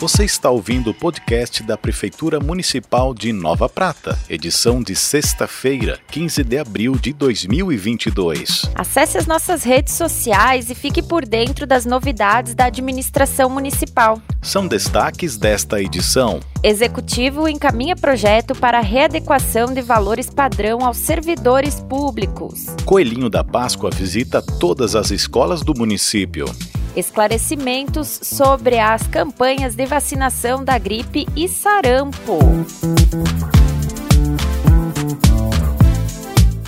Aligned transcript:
Você 0.00 0.24
está 0.24 0.48
ouvindo 0.48 0.90
o 0.90 0.94
podcast 0.94 1.60
da 1.60 1.76
Prefeitura 1.76 2.38
Municipal 2.38 3.12
de 3.12 3.32
Nova 3.32 3.68
Prata, 3.68 4.16
edição 4.30 4.80
de 4.80 4.94
sexta-feira, 4.94 5.98
15 6.12 6.44
de 6.44 6.56
abril 6.56 6.94
de 6.94 7.12
2022. 7.12 8.70
Acesse 8.76 9.18
as 9.18 9.26
nossas 9.26 9.64
redes 9.64 9.94
sociais 9.94 10.70
e 10.70 10.74
fique 10.76 11.02
por 11.02 11.26
dentro 11.26 11.66
das 11.66 11.84
novidades 11.84 12.54
da 12.54 12.66
administração 12.66 13.50
municipal. 13.50 14.22
São 14.40 14.68
destaques 14.68 15.36
desta 15.36 15.82
edição. 15.82 16.38
Executivo 16.62 17.48
encaminha 17.48 17.96
projeto 17.96 18.54
para 18.54 18.78
readequação 18.78 19.74
de 19.74 19.82
valores 19.82 20.30
padrão 20.30 20.86
aos 20.86 20.96
servidores 20.96 21.80
públicos. 21.80 22.66
Coelhinho 22.84 23.28
da 23.28 23.42
Páscoa 23.42 23.90
visita 23.90 24.40
todas 24.40 24.94
as 24.94 25.10
escolas 25.10 25.62
do 25.62 25.74
município 25.76 26.44
esclarecimentos 26.98 28.20
sobre 28.22 28.78
as 28.78 29.06
campanhas 29.06 29.76
de 29.76 29.86
vacinação 29.86 30.64
da 30.64 30.76
gripe 30.78 31.26
e 31.36 31.48
sarampo. 31.48 32.38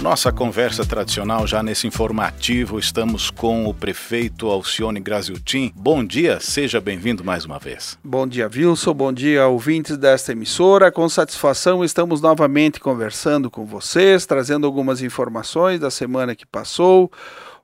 Nossa 0.01 0.33
conversa 0.33 0.87
tradicional 0.87 1.47
já 1.47 1.63
nesse 1.63 1.87
informativo, 1.87 2.79
estamos 2.79 3.31
com 3.31 3.67
o 3.67 3.75
prefeito 3.75 4.49
Alcione 4.49 4.99
Graziotin. 4.99 5.73
Bom 5.77 6.03
dia, 6.03 6.39
seja 6.41 6.81
bem-vindo 6.81 7.23
mais 7.23 7.45
uma 7.45 7.59
vez. 7.59 7.99
Bom 8.03 8.27
dia, 8.27 8.49
Wilson, 8.49 8.95
bom 8.95 9.13
dia, 9.13 9.47
ouvintes 9.47 9.99
desta 9.99 10.33
emissora. 10.33 10.91
Com 10.91 11.07
satisfação 11.09 11.85
estamos 11.85 12.23
novamente 12.23 12.81
conversando 12.81 13.51
com 13.51 13.67
vocês, 13.67 14.25
trazendo 14.25 14.67
algumas 14.67 15.03
informações 15.03 15.79
da 15.79 15.91
semana 15.91 16.35
que 16.35 16.47
passou. 16.47 17.11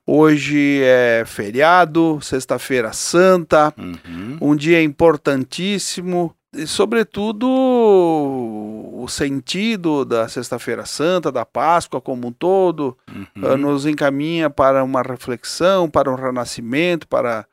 Hoje 0.09 0.81
é 0.83 1.25
feriado, 1.25 2.17
Sexta-feira 2.21 2.93
Santa, 2.93 3.73
uhum. 3.77 4.37
um 4.39 4.55
dia 4.55 4.81
importantíssimo, 4.81 6.33
e, 6.55 6.65
sobretudo 6.65 7.45
o 7.45 9.05
sentido 9.09 10.05
da 10.05 10.29
Sexta-feira 10.29 10.85
Santa, 10.85 11.29
da 11.29 11.45
Páscoa 11.45 11.99
como 11.99 12.29
um 12.29 12.31
todo, 12.31 12.97
uhum. 13.13 13.43
uh, 13.43 13.57
nos 13.57 13.85
encaminha 13.85 14.49
para 14.49 14.81
uma 14.81 15.01
reflexão, 15.01 15.89
para 15.89 16.09
um 16.09 16.15
renascimento, 16.15 17.05
para 17.05 17.45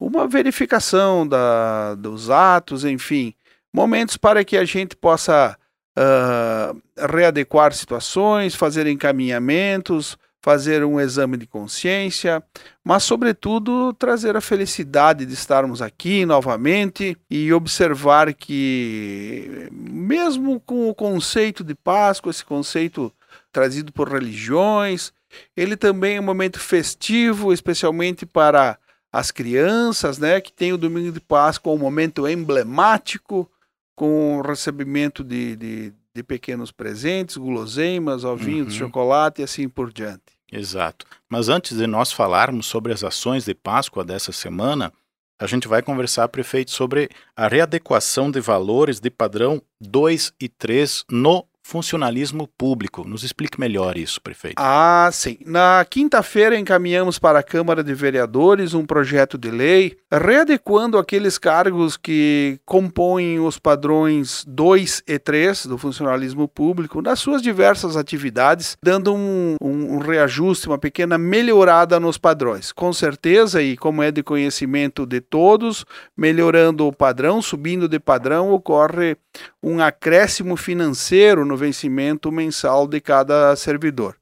uma 0.00 0.26
verificação 0.26 1.28
da, 1.28 1.94
dos 1.94 2.30
atos, 2.30 2.86
enfim, 2.86 3.34
momentos 3.70 4.16
para 4.16 4.42
que 4.46 4.56
a 4.56 4.64
gente 4.64 4.96
possa 4.96 5.58
uh, 5.98 7.06
readequar 7.06 7.74
situações, 7.74 8.54
fazer 8.54 8.86
encaminhamentos 8.86 10.16
fazer 10.40 10.84
um 10.84 11.00
exame 11.00 11.36
de 11.36 11.46
consciência, 11.46 12.42
mas, 12.84 13.02
sobretudo, 13.02 13.92
trazer 13.92 14.36
a 14.36 14.40
felicidade 14.40 15.26
de 15.26 15.34
estarmos 15.34 15.82
aqui 15.82 16.24
novamente 16.24 17.16
e 17.28 17.52
observar 17.52 18.32
que, 18.32 19.68
mesmo 19.72 20.60
com 20.60 20.88
o 20.88 20.94
conceito 20.94 21.64
de 21.64 21.74
Páscoa, 21.74 22.30
esse 22.30 22.44
conceito 22.44 23.12
trazido 23.52 23.92
por 23.92 24.08
religiões, 24.08 25.12
ele 25.56 25.76
também 25.76 26.16
é 26.16 26.20
um 26.20 26.24
momento 26.24 26.58
festivo, 26.58 27.52
especialmente 27.52 28.24
para 28.24 28.78
as 29.12 29.30
crianças, 29.30 30.18
né, 30.18 30.40
que 30.40 30.52
tem 30.52 30.72
o 30.72 30.78
domingo 30.78 31.12
de 31.12 31.20
Páscoa 31.20 31.72
um 31.72 31.78
momento 31.78 32.28
emblemático, 32.28 33.50
com 33.98 34.38
o 34.38 34.42
recebimento 34.42 35.24
de, 35.24 35.56
de 35.56 35.92
de 36.18 36.22
pequenos 36.24 36.72
presentes, 36.72 37.36
guloseimas, 37.36 38.24
ovinhos 38.24 38.66
uhum. 38.66 38.72
de 38.72 38.78
chocolate 38.78 39.40
e 39.40 39.44
assim 39.44 39.68
por 39.68 39.92
diante. 39.92 40.36
Exato. 40.50 41.06
Mas 41.28 41.48
antes 41.48 41.76
de 41.76 41.86
nós 41.86 42.10
falarmos 42.12 42.66
sobre 42.66 42.92
as 42.92 43.04
ações 43.04 43.44
de 43.44 43.54
Páscoa 43.54 44.04
dessa 44.04 44.32
semana, 44.32 44.92
a 45.38 45.46
gente 45.46 45.68
vai 45.68 45.80
conversar, 45.80 46.28
prefeito, 46.28 46.72
sobre 46.72 47.08
a 47.36 47.46
readequação 47.46 48.30
de 48.30 48.40
valores 48.40 48.98
de 48.98 49.10
padrão 49.10 49.62
2 49.80 50.32
e 50.40 50.48
3 50.48 51.04
no 51.08 51.46
funcionalismo 51.68 52.48
público. 52.48 53.06
Nos 53.06 53.22
explique 53.22 53.60
melhor 53.60 53.98
isso, 53.98 54.22
prefeito. 54.22 54.54
Ah, 54.56 55.10
sim. 55.12 55.36
Na 55.44 55.84
quinta-feira 55.88 56.58
encaminhamos 56.58 57.18
para 57.18 57.40
a 57.40 57.42
Câmara 57.42 57.84
de 57.84 57.92
Vereadores 57.92 58.72
um 58.72 58.86
projeto 58.86 59.36
de 59.36 59.50
lei 59.50 59.98
readequando 60.10 60.96
aqueles 60.96 61.36
cargos 61.36 61.98
que 61.98 62.58
compõem 62.64 63.38
os 63.38 63.58
padrões 63.58 64.42
2 64.48 65.02
e 65.06 65.18
3 65.18 65.66
do 65.66 65.76
funcionalismo 65.76 66.48
público 66.48 67.02
nas 67.02 67.18
suas 67.18 67.42
diversas 67.42 67.98
atividades, 67.98 68.78
dando 68.82 69.14
um, 69.14 69.56
um, 69.60 69.96
um 69.96 69.98
reajuste, 69.98 70.68
uma 70.68 70.78
pequena 70.78 71.18
melhorada 71.18 72.00
nos 72.00 72.16
padrões. 72.16 72.72
Com 72.72 72.94
certeza, 72.94 73.60
e 73.60 73.76
como 73.76 74.02
é 74.02 74.10
de 74.10 74.22
conhecimento 74.22 75.04
de 75.04 75.20
todos, 75.20 75.84
melhorando 76.16 76.86
o 76.86 76.92
padrão, 76.94 77.42
subindo 77.42 77.86
de 77.86 78.00
padrão, 78.00 78.52
ocorre 78.52 79.18
um 79.62 79.82
acréscimo 79.82 80.56
financeiro 80.56 81.44
no 81.44 81.57
vencimento 81.58 82.32
mensal 82.32 82.86
de 82.86 83.00
cada 83.00 83.54
servidor. 83.56 84.16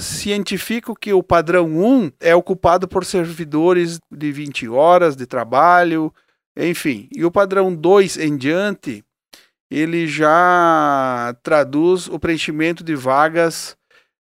Cientifico 0.00 0.94
que 0.94 1.12
o 1.12 1.22
padrão 1.22 1.66
1 1.66 2.12
é 2.20 2.34
ocupado 2.34 2.88
por 2.88 3.04
servidores 3.04 4.00
de 4.10 4.32
20 4.32 4.68
horas 4.68 5.14
de 5.14 5.26
trabalho, 5.26 6.12
enfim. 6.56 7.08
E 7.14 7.24
o 7.24 7.30
padrão 7.30 7.74
2 7.74 8.16
em 8.18 8.36
diante, 8.36 9.04
ele 9.70 10.06
já 10.06 11.36
traduz 11.42 12.08
o 12.08 12.18
preenchimento 12.18 12.82
de 12.82 12.94
vagas 12.94 13.76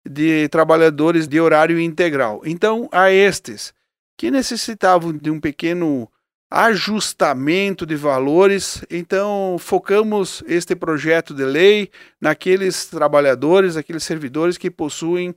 de 0.08 0.48
trabalhadores 0.48 1.26
de 1.26 1.40
horário 1.40 1.80
integral. 1.80 2.40
Então, 2.44 2.88
a 2.92 3.10
estes 3.10 3.74
que 4.16 4.30
necessitavam 4.30 5.12
de 5.12 5.30
um 5.30 5.40
pequeno 5.40 6.10
ajustamento 6.50 7.84
de 7.84 7.96
valores. 7.96 8.84
Então, 8.90 9.56
focamos 9.58 10.42
este 10.46 10.76
projeto 10.76 11.34
de 11.34 11.44
lei 11.44 11.90
naqueles 12.20 12.86
trabalhadores, 12.86 13.76
aqueles 13.76 14.04
servidores 14.04 14.56
que 14.56 14.70
possuem 14.70 15.34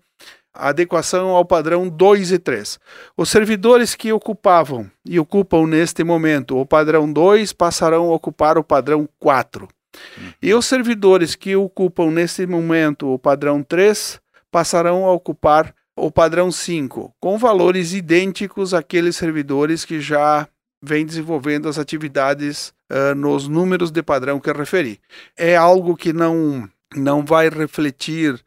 adequação 0.53 1.29
ao 1.29 1.45
padrão 1.45 1.87
2 1.87 2.31
e 2.31 2.39
3. 2.39 2.79
Os 3.15 3.29
servidores 3.29 3.95
que 3.95 4.11
ocupavam 4.11 4.89
e 5.05 5.19
ocupam 5.19 5.65
neste 5.67 6.03
momento 6.03 6.57
o 6.57 6.65
padrão 6.65 7.11
2 7.11 7.53
passarão 7.53 8.11
a 8.11 8.15
ocupar 8.15 8.57
o 8.57 8.63
padrão 8.63 9.07
4. 9.19 9.63
Uhum. 9.63 10.33
E 10.41 10.53
os 10.53 10.65
servidores 10.65 11.35
que 11.35 11.55
ocupam 11.55 12.11
neste 12.11 12.45
momento 12.45 13.07
o 13.13 13.19
padrão 13.19 13.63
3 13.63 14.19
passarão 14.51 15.05
a 15.05 15.13
ocupar 15.13 15.73
o 15.95 16.11
padrão 16.11 16.51
5, 16.51 17.13
com 17.19 17.37
valores 17.37 17.93
idênticos 17.93 18.73
àqueles 18.73 19.17
servidores 19.17 19.83
que 19.83 19.99
já 19.99 20.47
vem 20.81 21.05
desenvolvendo 21.05 21.67
as 21.67 21.77
atividades 21.77 22.73
uh, 22.89 23.15
nos 23.15 23.47
números 23.47 23.91
de 23.91 24.01
padrão 24.01 24.39
que 24.39 24.49
eu 24.49 24.55
referi. 24.55 24.99
É 25.37 25.55
algo 25.55 25.95
que 25.95 26.13
não, 26.13 26.69
não 26.95 27.23
vai 27.23 27.49
refletir 27.49 28.39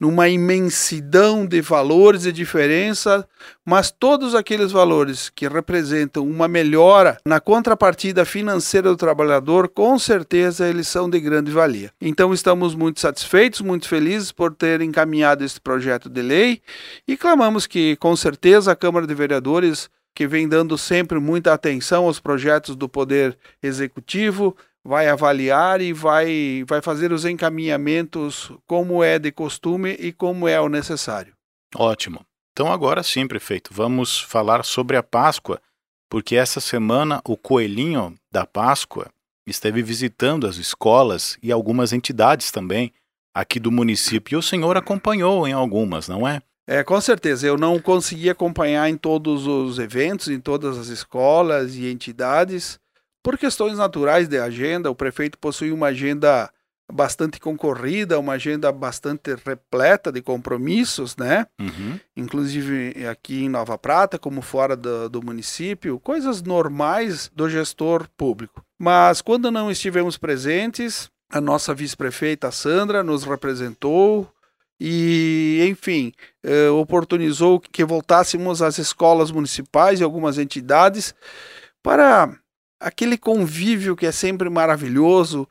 numa 0.00 0.30
imensidão 0.30 1.46
de 1.46 1.60
valores 1.60 2.24
e 2.24 2.32
diferença, 2.32 3.28
mas 3.66 3.90
todos 3.90 4.34
aqueles 4.34 4.72
valores 4.72 5.28
que 5.28 5.46
representam 5.46 6.26
uma 6.26 6.48
melhora 6.48 7.18
na 7.22 7.38
contrapartida 7.38 8.24
financeira 8.24 8.88
do 8.88 8.96
trabalhador, 8.96 9.68
com 9.68 9.98
certeza 9.98 10.66
eles 10.66 10.88
são 10.88 11.08
de 11.10 11.20
grande 11.20 11.50
valia. 11.50 11.92
Então 12.00 12.32
estamos 12.32 12.74
muito 12.74 12.98
satisfeitos, 12.98 13.60
muito 13.60 13.86
felizes 13.86 14.32
por 14.32 14.54
ter 14.54 14.80
encaminhado 14.80 15.44
este 15.44 15.60
projeto 15.60 16.08
de 16.08 16.22
lei 16.22 16.62
e 17.06 17.14
clamamos 17.14 17.66
que, 17.66 17.94
com 17.96 18.16
certeza, 18.16 18.72
a 18.72 18.76
Câmara 18.76 19.06
de 19.06 19.14
Vereadores 19.14 19.90
que 20.14 20.26
vem 20.26 20.48
dando 20.48 20.76
sempre 20.76 21.18
muita 21.18 21.52
atenção 21.52 22.04
aos 22.04 22.20
projetos 22.20 22.76
do 22.76 22.88
Poder 22.88 23.38
Executivo, 23.62 24.56
vai 24.84 25.08
avaliar 25.08 25.80
e 25.80 25.92
vai, 25.92 26.64
vai 26.66 26.80
fazer 26.80 27.12
os 27.12 27.24
encaminhamentos 27.24 28.50
como 28.66 29.04
é 29.04 29.18
de 29.18 29.30
costume 29.30 29.90
e 29.98 30.12
como 30.12 30.48
é 30.48 30.60
o 30.60 30.68
necessário. 30.68 31.34
Ótimo. 31.74 32.24
Então, 32.52 32.72
agora 32.72 33.02
sim, 33.02 33.26
prefeito, 33.26 33.72
vamos 33.72 34.20
falar 34.20 34.64
sobre 34.64 34.96
a 34.96 35.02
Páscoa, 35.02 35.60
porque 36.10 36.34
essa 36.34 36.60
semana 36.60 37.20
o 37.24 37.36
Coelhinho 37.36 38.14
da 38.30 38.44
Páscoa 38.44 39.08
esteve 39.46 39.82
visitando 39.82 40.46
as 40.46 40.56
escolas 40.56 41.38
e 41.42 41.52
algumas 41.52 41.92
entidades 41.92 42.50
também 42.50 42.92
aqui 43.34 43.60
do 43.60 43.70
município. 43.70 44.34
E 44.34 44.38
o 44.38 44.42
senhor 44.42 44.76
acompanhou 44.76 45.46
em 45.46 45.52
algumas, 45.52 46.08
não 46.08 46.26
é? 46.26 46.42
É, 46.70 46.84
com 46.84 47.00
certeza. 47.00 47.44
Eu 47.44 47.58
não 47.58 47.80
consegui 47.80 48.30
acompanhar 48.30 48.88
em 48.88 48.96
todos 48.96 49.44
os 49.44 49.80
eventos, 49.80 50.28
em 50.28 50.38
todas 50.38 50.78
as 50.78 50.86
escolas 50.86 51.74
e 51.74 51.90
entidades, 51.90 52.78
por 53.24 53.36
questões 53.36 53.76
naturais 53.76 54.28
de 54.28 54.38
agenda. 54.38 54.88
O 54.88 54.94
prefeito 54.94 55.36
possui 55.36 55.72
uma 55.72 55.88
agenda 55.88 56.48
bastante 56.92 57.40
concorrida, 57.40 58.20
uma 58.20 58.34
agenda 58.34 58.70
bastante 58.70 59.34
repleta 59.44 60.12
de 60.12 60.22
compromissos, 60.22 61.16
né? 61.16 61.44
Uhum. 61.60 61.98
Inclusive 62.16 63.04
aqui 63.08 63.42
em 63.42 63.48
Nova 63.48 63.76
Prata, 63.76 64.16
como 64.16 64.40
fora 64.40 64.76
do, 64.76 65.08
do 65.08 65.20
município, 65.24 65.98
coisas 65.98 66.40
normais 66.40 67.28
do 67.34 67.50
gestor 67.50 68.06
público. 68.16 68.64
Mas 68.78 69.20
quando 69.20 69.50
não 69.50 69.72
estivemos 69.72 70.16
presentes, 70.16 71.10
a 71.28 71.40
nossa 71.40 71.74
vice-prefeita 71.74 72.52
Sandra 72.52 73.02
nos 73.02 73.24
representou, 73.24 74.32
e, 74.80 75.66
enfim, 75.68 76.12
eh, 76.42 76.70
oportunizou 76.70 77.60
que 77.60 77.84
voltássemos 77.84 78.62
às 78.62 78.78
escolas 78.78 79.30
municipais 79.30 80.00
e 80.00 80.04
algumas 80.04 80.38
entidades 80.38 81.14
para 81.82 82.34
aquele 82.80 83.18
convívio 83.18 83.94
que 83.94 84.06
é 84.06 84.12
sempre 84.12 84.48
maravilhoso 84.48 85.46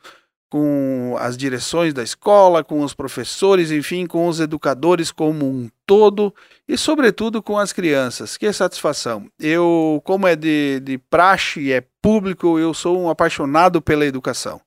com 0.50 1.14
as 1.20 1.36
direções 1.36 1.94
da 1.94 2.02
escola, 2.02 2.64
com 2.64 2.82
os 2.82 2.92
professores, 2.92 3.70
enfim, 3.70 4.04
com 4.04 4.26
os 4.26 4.40
educadores 4.40 5.12
como 5.12 5.46
um 5.46 5.70
todo 5.86 6.34
e, 6.68 6.76
sobretudo, 6.76 7.40
com 7.40 7.56
as 7.56 7.72
crianças. 7.72 8.36
Que 8.36 8.52
satisfação! 8.52 9.30
Eu, 9.38 10.02
como 10.04 10.26
é 10.26 10.34
de, 10.34 10.80
de 10.80 10.98
praxe 10.98 11.72
é 11.72 11.84
público, 12.02 12.58
eu 12.58 12.74
sou 12.74 13.00
um 13.00 13.08
apaixonado 13.08 13.80
pela 13.80 14.04
educação. 14.04 14.60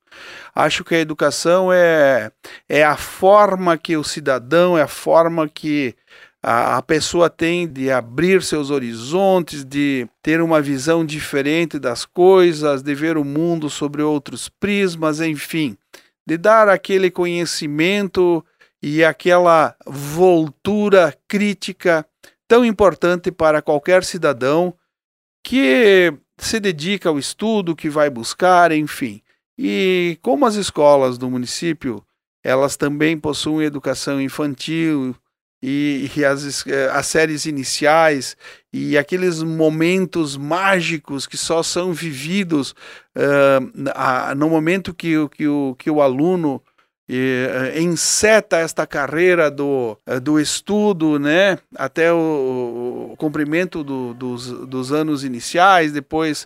Acho 0.56 0.84
que 0.84 0.96
a 0.96 1.00
educação 1.00 1.72
é, 1.72 2.32
é 2.68 2.84
a 2.84 2.96
forma 2.96 3.78
que 3.78 3.98
o 3.98 4.04
cidadão, 4.04 4.78
é 4.78 4.82
a 4.82 4.88
forma 4.88 5.48
que 5.48 5.96
a, 6.44 6.78
a 6.78 6.82
pessoa 6.82 7.30
tem 7.30 7.68
de 7.68 7.90
abrir 7.90 8.44
seus 8.44 8.70
horizontes, 8.70 9.64
de 9.64 10.08
ter 10.22 10.42
uma 10.42 10.62
visão 10.62 11.06
diferente 11.06 11.80
das 11.80 12.06
coisas, 12.06 12.84
de 12.84 12.94
ver 12.94 13.18
o 13.18 13.24
mundo 13.24 13.70
sobre 13.70 14.04
outros 14.04 14.50
prismas, 14.50 15.22
enfim, 15.22 15.78
de 16.28 16.38
dar 16.38 16.68
aquele 16.68 17.10
conhecimento 17.10 18.46
e 18.82 19.04
aquela 19.04 19.74
voltura 19.86 21.18
crítica 21.28 22.06
tão 22.48 22.66
importante 22.66 23.32
para 23.32 23.62
qualquer 23.62 24.04
cidadão 24.04 24.76
que 25.42 26.14
se 26.38 26.60
dedica 26.60 27.10
ao 27.10 27.18
estudo, 27.18 27.76
que 27.76 27.90
vai 27.90 28.10
buscar, 28.10 28.72
enfim. 28.72 29.23
E 29.58 30.18
como 30.22 30.46
as 30.46 30.56
escolas 30.56 31.18
do 31.18 31.30
município, 31.30 32.04
elas 32.44 32.76
também 32.76 33.18
possuem 33.18 33.68
educação 33.68 34.22
infantil, 34.22 35.16
e, 35.66 36.12
e 36.14 36.26
as, 36.26 36.68
eh, 36.68 36.90
as 36.92 37.08
séries 37.08 37.46
iniciais 37.46 38.36
e 38.74 38.98
aqueles 38.98 39.42
momentos 39.42 40.36
mágicos 40.36 41.26
que 41.26 41.38
só 41.38 41.64
são 41.64 41.94
vividos 41.94 42.72
uh, 43.16 43.92
a, 43.96 44.36
no 44.36 44.50
momento 44.50 44.94
que, 44.94 45.14
que, 45.30 45.48
o, 45.48 45.74
que 45.80 45.90
o 45.90 46.02
aluno 46.02 46.62
uh, 47.10 47.80
enceta 47.80 48.58
esta 48.58 48.86
carreira 48.86 49.50
do, 49.50 49.98
uh, 50.06 50.20
do 50.20 50.38
estudo, 50.38 51.18
né, 51.18 51.58
até 51.78 52.12
o, 52.12 53.12
o 53.14 53.16
cumprimento 53.16 53.86
do, 53.86 54.14
dos, 54.14 54.52
dos 54.68 54.92
anos 54.92 55.24
iniciais, 55.24 55.94
depois 55.94 56.46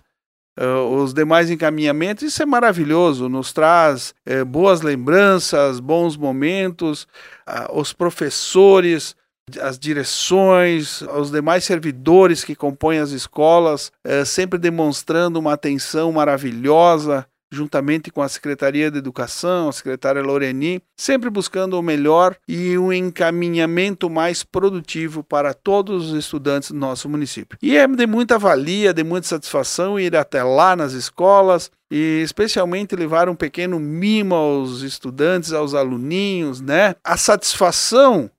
Uh, 0.60 0.96
os 0.96 1.14
demais 1.14 1.52
encaminhamentos, 1.52 2.24
isso 2.24 2.42
é 2.42 2.46
maravilhoso, 2.46 3.30
nos 3.30 3.54
traz 3.54 4.16
uh, 4.28 4.44
boas 4.44 4.82
lembranças, 4.82 5.80
bons 5.80 6.18
momentos, 6.18 7.08
uh, 7.48 7.80
os 7.80 7.94
professores, 7.94 9.16
as 9.62 9.78
direções, 9.78 11.02
os 11.02 11.32
demais 11.32 11.64
servidores 11.64 12.44
que 12.44 12.56
compõem 12.56 13.00
as 13.00 13.12
escolas, 13.12 13.92
eh, 14.04 14.26
sempre 14.26 14.60
demonstrando 14.60 15.40
uma 15.40 15.54
atenção 15.54 16.12
maravilhosa 16.12 17.26
juntamente 17.52 18.12
com 18.12 18.22
a 18.22 18.30
Secretaria 18.30 18.92
de 18.92 18.98
Educação, 18.98 19.70
a 19.70 19.74
secretária 19.74 20.22
Loreni, 20.22 20.82
sempre 20.96 21.30
buscando 21.30 21.80
o 21.80 21.82
melhor 21.82 22.36
e 22.48 22.78
um 22.78 22.92
encaminhamento 22.92 24.10
mais 24.10 24.44
produtivo 24.44 25.24
para 25.24 25.54
todos 25.54 26.12
os 26.12 26.18
estudantes 26.18 26.72
do 26.72 26.78
nosso 26.78 27.08
município. 27.08 27.58
E 27.62 27.78
é 27.78 27.88
de 27.88 28.08
muita 28.08 28.38
valia, 28.38 28.94
de 28.94 29.04
muita 29.04 29.28
satisfação 29.28 30.00
ir 30.00 30.16
até 30.16 30.44
lá 30.44 30.76
nas 30.76 30.94
escolas 30.94 31.72
e 31.90 32.22
especialmente 32.24 32.96
levar 32.96 33.30
um 33.30 33.36
pequeno 33.36 33.80
mimo 33.80 34.36
aos 34.36 34.82
estudantes, 34.82 35.54
aos 35.54 35.74
aluninhos, 35.74 36.60
né? 36.60 36.96
A 37.04 37.16
satisfação 37.16 38.30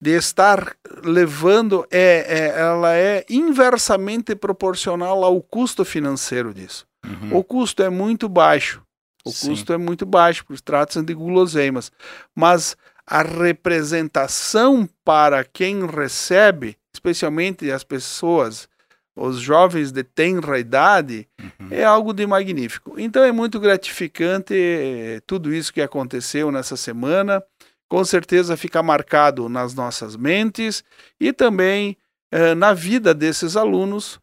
de 0.00 0.16
estar 0.16 0.76
levando 1.02 1.86
é, 1.90 2.24
é, 2.28 2.60
ela 2.60 2.94
é 2.94 3.24
inversamente 3.28 4.36
proporcional 4.36 5.24
ao 5.24 5.42
custo 5.42 5.84
financeiro 5.84 6.54
disso. 6.54 6.86
Uhum. 7.04 7.36
O 7.36 7.44
custo 7.44 7.82
é 7.82 7.90
muito 7.90 8.28
baixo. 8.28 8.82
O 9.24 9.30
Sim. 9.30 9.50
custo 9.50 9.72
é 9.72 9.76
muito 9.76 10.06
baixo, 10.06 10.44
porque 10.44 10.62
trata-se 10.62 11.02
de 11.02 11.14
guloseimas. 11.14 11.92
Mas 12.34 12.76
a 13.06 13.22
representação 13.22 14.88
para 15.04 15.44
quem 15.44 15.86
recebe, 15.86 16.76
especialmente 16.92 17.70
as 17.70 17.82
pessoas, 17.82 18.68
os 19.16 19.40
jovens 19.40 19.90
de 19.90 20.04
tenra 20.04 20.58
idade, 20.58 21.26
uhum. 21.40 21.68
é 21.70 21.84
algo 21.84 22.12
de 22.12 22.26
magnífico. 22.26 22.94
Então 22.98 23.22
é 23.24 23.32
muito 23.32 23.58
gratificante 23.58 24.54
eh, 24.54 25.20
tudo 25.26 25.52
isso 25.52 25.72
que 25.72 25.80
aconteceu 25.80 26.52
nessa 26.52 26.76
semana. 26.76 27.42
Com 27.88 28.04
certeza 28.04 28.56
fica 28.56 28.82
marcado 28.82 29.48
nas 29.48 29.74
nossas 29.74 30.14
mentes 30.14 30.84
e 31.18 31.32
também 31.32 31.96
eh, 32.30 32.54
na 32.54 32.72
vida 32.72 33.14
desses 33.14 33.56
alunos 33.56 34.20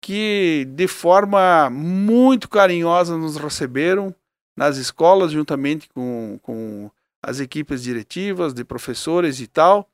que 0.00 0.66
de 0.70 0.86
forma 0.86 1.68
muito 1.70 2.48
carinhosa 2.48 3.16
nos 3.16 3.36
receberam 3.36 4.14
nas 4.56 4.76
escolas, 4.76 5.32
juntamente 5.32 5.88
com, 5.94 6.38
com 6.42 6.90
as 7.22 7.40
equipes 7.40 7.82
diretivas, 7.82 8.52
de 8.52 8.64
professores 8.64 9.40
e 9.40 9.46
tal, 9.46 9.88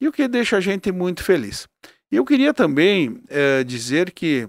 e 0.00 0.08
o 0.08 0.12
que 0.12 0.26
deixa 0.26 0.56
a 0.56 0.60
gente 0.60 0.90
muito 0.90 1.22
feliz. 1.22 1.68
E 2.10 2.16
eu 2.16 2.24
queria 2.24 2.52
também 2.52 3.22
é, 3.28 3.62
dizer 3.64 4.12
que 4.12 4.48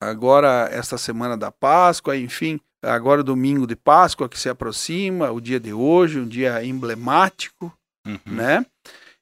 agora, 0.00 0.68
esta 0.72 0.96
semana 0.96 1.36
da 1.36 1.50
Páscoa, 1.50 2.16
enfim, 2.16 2.60
agora 2.82 3.22
domingo 3.22 3.66
de 3.66 3.76
Páscoa 3.76 4.28
que 4.28 4.38
se 4.38 4.48
aproxima, 4.48 5.30
o 5.30 5.40
dia 5.40 5.60
de 5.60 5.72
hoje, 5.72 6.20
um 6.20 6.26
dia 6.26 6.64
emblemático, 6.64 7.72
uhum. 8.06 8.18
né? 8.26 8.64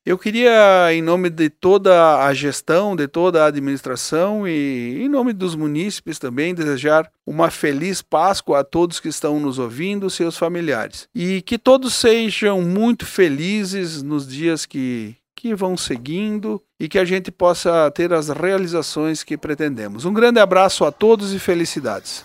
Eu 0.09 0.17
queria, 0.17 0.91
em 0.91 1.03
nome 1.03 1.29
de 1.29 1.51
toda 1.51 2.25
a 2.25 2.33
gestão, 2.33 2.97
de 2.97 3.07
toda 3.07 3.45
a 3.45 3.49
administração 3.49 4.49
e 4.49 5.03
em 5.03 5.07
nome 5.07 5.35
dos 5.35 5.55
munícipes 5.55 6.19
também, 6.19 6.55
desejar 6.55 7.13
uma 7.27 7.51
feliz 7.51 8.01
Páscoa 8.01 8.61
a 8.61 8.65
todos 8.65 9.01
que 9.01 9.09
estão 9.09 9.39
nos 9.39 9.59
ouvindo, 9.59 10.09
seus 10.09 10.39
familiares. 10.39 11.07
E 11.15 11.43
que 11.43 11.59
todos 11.59 11.93
sejam 11.93 12.63
muito 12.63 13.05
felizes 13.05 14.03
nos 14.03 14.27
dias 14.27 14.65
que, 14.65 15.15
que 15.37 15.55
vão 15.55 15.77
seguindo 15.77 16.59
e 16.81 16.89
que 16.89 16.99
a 16.99 17.05
gente 17.05 17.31
possa 17.31 17.91
ter 17.91 18.11
as 18.11 18.31
realizações 18.31 19.23
que 19.23 19.37
pretendemos. 19.37 20.07
Um 20.07 20.15
grande 20.15 20.41
abraço 20.41 20.87
a 20.87 20.91
todos 20.91 21.35
e 21.35 21.39
felicidades. 21.39 22.25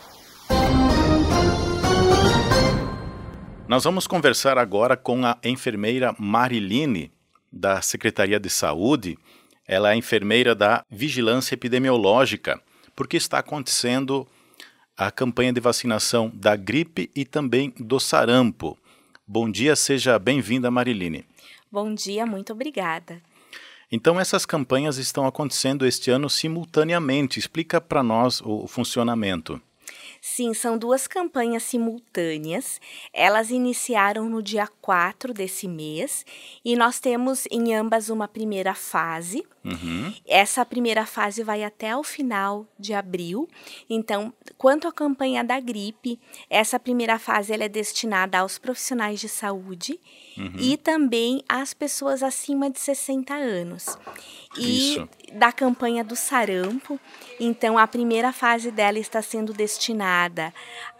Nós 3.67 3.83
vamos 3.83 4.07
conversar 4.07 4.57
agora 4.57 4.95
com 4.95 5.25
a 5.25 5.37
enfermeira 5.43 6.15
Mariline 6.17 7.11
da 7.53 7.81
Secretaria 7.81 8.39
de 8.39 8.49
Saúde, 8.49 9.17
ela 9.67 9.93
é 9.93 9.95
enfermeira 9.95 10.55
da 10.55 10.83
Vigilância 10.89 11.53
Epidemiológica, 11.53 12.59
porque 12.95 13.15
está 13.15 13.39
acontecendo 13.39 14.27
a 14.97 15.11
campanha 15.11 15.53
de 15.53 15.59
vacinação 15.59 16.31
da 16.33 16.55
gripe 16.55 17.11
e 17.15 17.23
também 17.23 17.73
do 17.77 17.99
sarampo. 17.99 18.77
Bom 19.25 19.49
dia, 19.49 19.75
seja 19.75 20.17
bem-vinda, 20.17 20.69
Mariline. 20.71 21.25
Bom 21.71 21.93
dia, 21.93 22.25
muito 22.25 22.53
obrigada. 22.53 23.21
Então, 23.91 24.19
essas 24.19 24.45
campanhas 24.45 24.97
estão 24.97 25.27
acontecendo 25.27 25.85
este 25.85 26.09
ano 26.09 26.29
simultaneamente. 26.29 27.39
Explica 27.39 27.79
para 27.79 28.01
nós 28.01 28.41
o 28.43 28.67
funcionamento. 28.67 29.61
Sim, 30.25 30.53
são 30.53 30.77
duas 30.77 31.05
campanhas 31.05 31.63
simultâneas. 31.63 32.79
Elas 33.11 33.51
iniciaram 33.51 34.29
no 34.29 34.41
dia 34.41 34.65
4 34.79 35.33
desse 35.33 35.67
mês 35.67 36.25
e 36.63 36.77
nós 36.77 36.97
temos 36.97 37.45
em 37.51 37.75
ambas 37.75 38.07
uma 38.07 38.25
primeira 38.25 38.73
fase. 38.73 39.43
Uhum. 39.63 40.13
Essa 40.27 40.65
primeira 40.65 41.05
fase 41.05 41.41
vai 41.41 41.63
até 41.63 41.95
o 41.95 42.03
final 42.03 42.67
de 42.77 42.93
abril. 42.93 43.47
Então, 43.89 44.33
quanto 44.57 44.87
à 44.87 44.91
campanha 44.91 45.43
da 45.43 45.59
gripe, 45.59 46.19
essa 46.49 46.77
primeira 46.77 47.17
fase 47.17 47.53
ela 47.53 47.63
é 47.63 47.69
destinada 47.69 48.39
aos 48.39 48.57
profissionais 48.57 49.21
de 49.21 49.29
saúde 49.29 49.99
uhum. 50.37 50.55
e 50.59 50.75
também 50.75 51.43
às 51.47 51.73
pessoas 51.73 52.21
acima 52.21 52.69
de 52.69 52.79
60 52.79 53.33
anos. 53.33 53.97
E 54.57 54.93
Isso. 54.93 55.09
da 55.33 55.51
campanha 55.51 56.03
do 56.03 56.15
sarampo, 56.15 56.99
então 57.39 57.77
a 57.77 57.87
primeira 57.87 58.31
fase 58.31 58.69
dela 58.69 58.99
está 58.99 59.21
sendo 59.21 59.53
destinada 59.53 60.53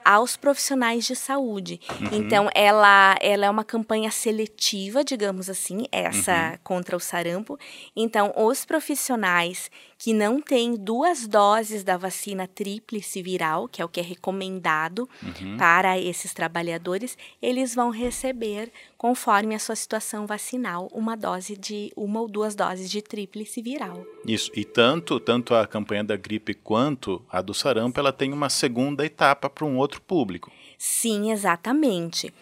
aos 0.04 0.36
profissionais 0.36 1.06
de 1.06 1.16
saúde. 1.16 1.80
Uhum. 1.90 2.10
Então, 2.12 2.50
ela, 2.54 3.16
ela 3.22 3.46
é 3.46 3.50
uma 3.50 3.64
campanha 3.64 4.12
seletiva, 4.12 5.04
digamos 5.04 5.50
assim, 5.50 5.86
essa 5.92 6.52
uhum. 6.52 6.58
contra 6.64 6.96
o 6.96 7.00
sarampo. 7.00 7.58
Então, 7.96 8.34
os 8.36 8.66
profissionais 8.66 9.70
que 10.04 10.12
não 10.12 10.42
têm 10.42 10.76
duas 10.76 11.26
doses 11.26 11.82
da 11.82 11.96
vacina 11.96 12.46
tríplice 12.46 13.22
viral, 13.22 13.70
que 13.70 13.82
é 13.82 13.86
o 13.86 13.88
que 13.88 14.02
é 14.02 14.04
recomendado 14.04 15.08
uhum. 15.24 15.56
para 15.56 15.98
esses 15.98 16.34
trabalhadores, 16.34 17.18
eles 17.42 17.74
vão 17.74 17.90
receber, 17.90 18.70
conforme 18.98 19.56
a 19.56 19.60
sua 19.60 19.78
situação 19.78 20.28
vacinal, 20.28 20.90
uma 20.92 21.16
dose 21.16 21.56
de 21.56 21.90
uma 21.96 22.20
ou 22.20 22.28
duas 22.28 22.54
doses 22.54 22.92
de 22.92 23.02
tríplice 23.02 23.62
viral. 23.62 24.06
Isso. 24.28 24.52
E 24.54 24.66
tanto, 24.66 25.22
tanto 25.22 25.56
a 25.56 25.66
campanha 25.66 26.04
da 26.04 26.18
gripe 26.18 26.54
quanto 26.54 27.24
a 27.30 27.42
do 27.42 27.54
sarampo, 27.54 27.98
ela 27.98 28.12
tem 28.12 28.34
uma 28.34 28.50
segunda 28.50 29.06
etapa 29.06 29.50
para 29.50 29.64
um 29.64 29.78
outro 29.78 29.94
outro 29.94 30.02
público. 30.02 30.52
Sim, 30.78 31.32
exatamente. 31.32 32.34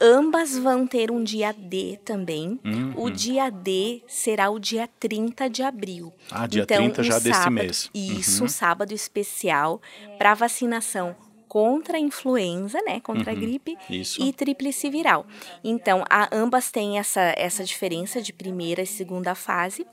Ambas 0.00 0.56
vão 0.56 0.86
ter 0.86 1.10
um 1.10 1.24
dia 1.24 1.52
D 1.52 1.98
também. 2.04 2.60
Uhum. 2.64 2.94
O 2.96 3.10
dia 3.10 3.50
D 3.50 4.02
será 4.06 4.48
o 4.48 4.58
dia 4.58 4.88
30 5.00 5.50
de 5.50 5.62
abril. 5.62 6.12
Ah, 6.30 6.46
dia 6.46 6.62
então, 6.62 6.76
30 6.76 7.02
já 7.02 7.16
um 7.16 7.20
desse 7.20 7.32
sábado, 7.32 7.52
mês. 7.52 7.90
Isso, 7.92 8.40
uhum. 8.40 8.46
um 8.46 8.48
sábado 8.48 8.94
especial 8.94 9.82
para 10.16 10.34
vacinação 10.34 11.16
contra 11.48 11.96
a 11.96 12.00
influenza, 12.00 12.78
né, 12.86 13.00
contra 13.00 13.32
uhum, 13.32 13.38
a 13.38 13.40
gripe 13.40 13.76
isso. 13.88 14.22
e 14.22 14.32
tríplice 14.32 14.90
viral. 14.90 15.26
Então, 15.64 16.04
a, 16.08 16.28
ambas 16.30 16.70
têm 16.70 16.98
essa, 16.98 17.34
essa 17.36 17.64
diferença 17.64 18.20
de 18.20 18.32
primeira 18.32 18.82
e 18.82 18.86
segunda 18.86 19.34
fase. 19.34 19.86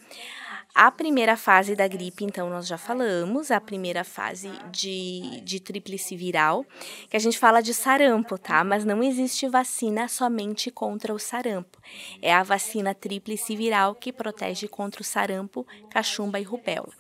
A 0.78 0.92
primeira 0.92 1.38
fase 1.38 1.74
da 1.74 1.88
gripe, 1.88 2.26
então, 2.26 2.50
nós 2.50 2.68
já 2.68 2.78
falamos, 2.78 3.50
a 3.50 3.62
primeira 3.62 4.04
fase 4.04 4.52
de, 4.74 5.40
de 5.40 5.58
tríplice 5.58 6.18
viral, 6.18 6.66
que 7.10 7.16
a 7.16 7.20
gente 7.20 7.40
fala 7.40 7.62
de 7.62 7.74
sarampo, 7.74 8.38
tá? 8.38 8.62
Mas 8.62 8.84
não 8.84 9.02
existe 9.02 9.48
vacina 9.48 10.10
somente 10.10 10.70
contra 10.70 11.14
o 11.14 11.18
sarampo. 11.18 11.82
É 12.22 12.34
a 12.34 12.44
vacina 12.44 12.94
tríplice 12.94 13.56
viral 13.56 13.96
que 13.96 14.12
protege 14.12 14.68
contra 14.68 15.02
o 15.02 15.06
sarampo, 15.06 15.66
cachumba 15.90 16.42
e 16.42 16.44
rubéola. 16.44 16.92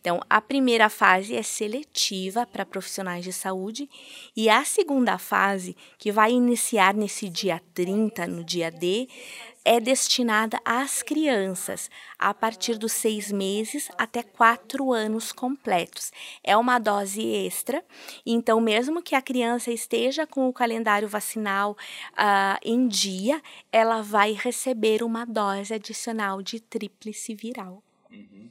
Então, 0.00 0.20
a 0.30 0.40
primeira 0.40 0.88
fase 0.88 1.34
é 1.34 1.42
seletiva 1.42 2.46
para 2.46 2.64
profissionais 2.64 3.24
de 3.24 3.32
saúde 3.32 3.90
e 4.36 4.48
a 4.48 4.64
segunda 4.64 5.18
fase, 5.18 5.76
que 5.98 6.12
vai 6.12 6.30
iniciar 6.30 6.94
nesse 6.94 7.28
dia 7.28 7.60
30, 7.74 8.28
no 8.28 8.44
dia 8.44 8.70
D, 8.70 9.08
é 9.64 9.80
destinada 9.80 10.60
às 10.64 11.02
crianças 11.02 11.90
a 12.18 12.34
partir 12.34 12.76
dos 12.76 12.92
seis 12.92 13.32
meses 13.32 13.90
até 13.96 14.22
quatro 14.22 14.92
anos 14.92 15.32
completos. 15.32 16.12
É 16.42 16.56
uma 16.56 16.78
dose 16.78 17.22
extra, 17.22 17.84
então, 18.26 18.60
mesmo 18.60 19.02
que 19.02 19.14
a 19.14 19.22
criança 19.22 19.70
esteja 19.70 20.26
com 20.26 20.48
o 20.48 20.52
calendário 20.52 21.08
vacinal 21.08 21.72
uh, 22.12 22.58
em 22.62 22.86
dia, 22.86 23.42
ela 23.72 24.02
vai 24.02 24.32
receber 24.32 25.02
uma 25.02 25.24
dose 25.24 25.72
adicional 25.72 26.42
de 26.42 26.60
tríplice 26.60 27.34
viral. 27.34 27.82
Uhum. 28.10 28.50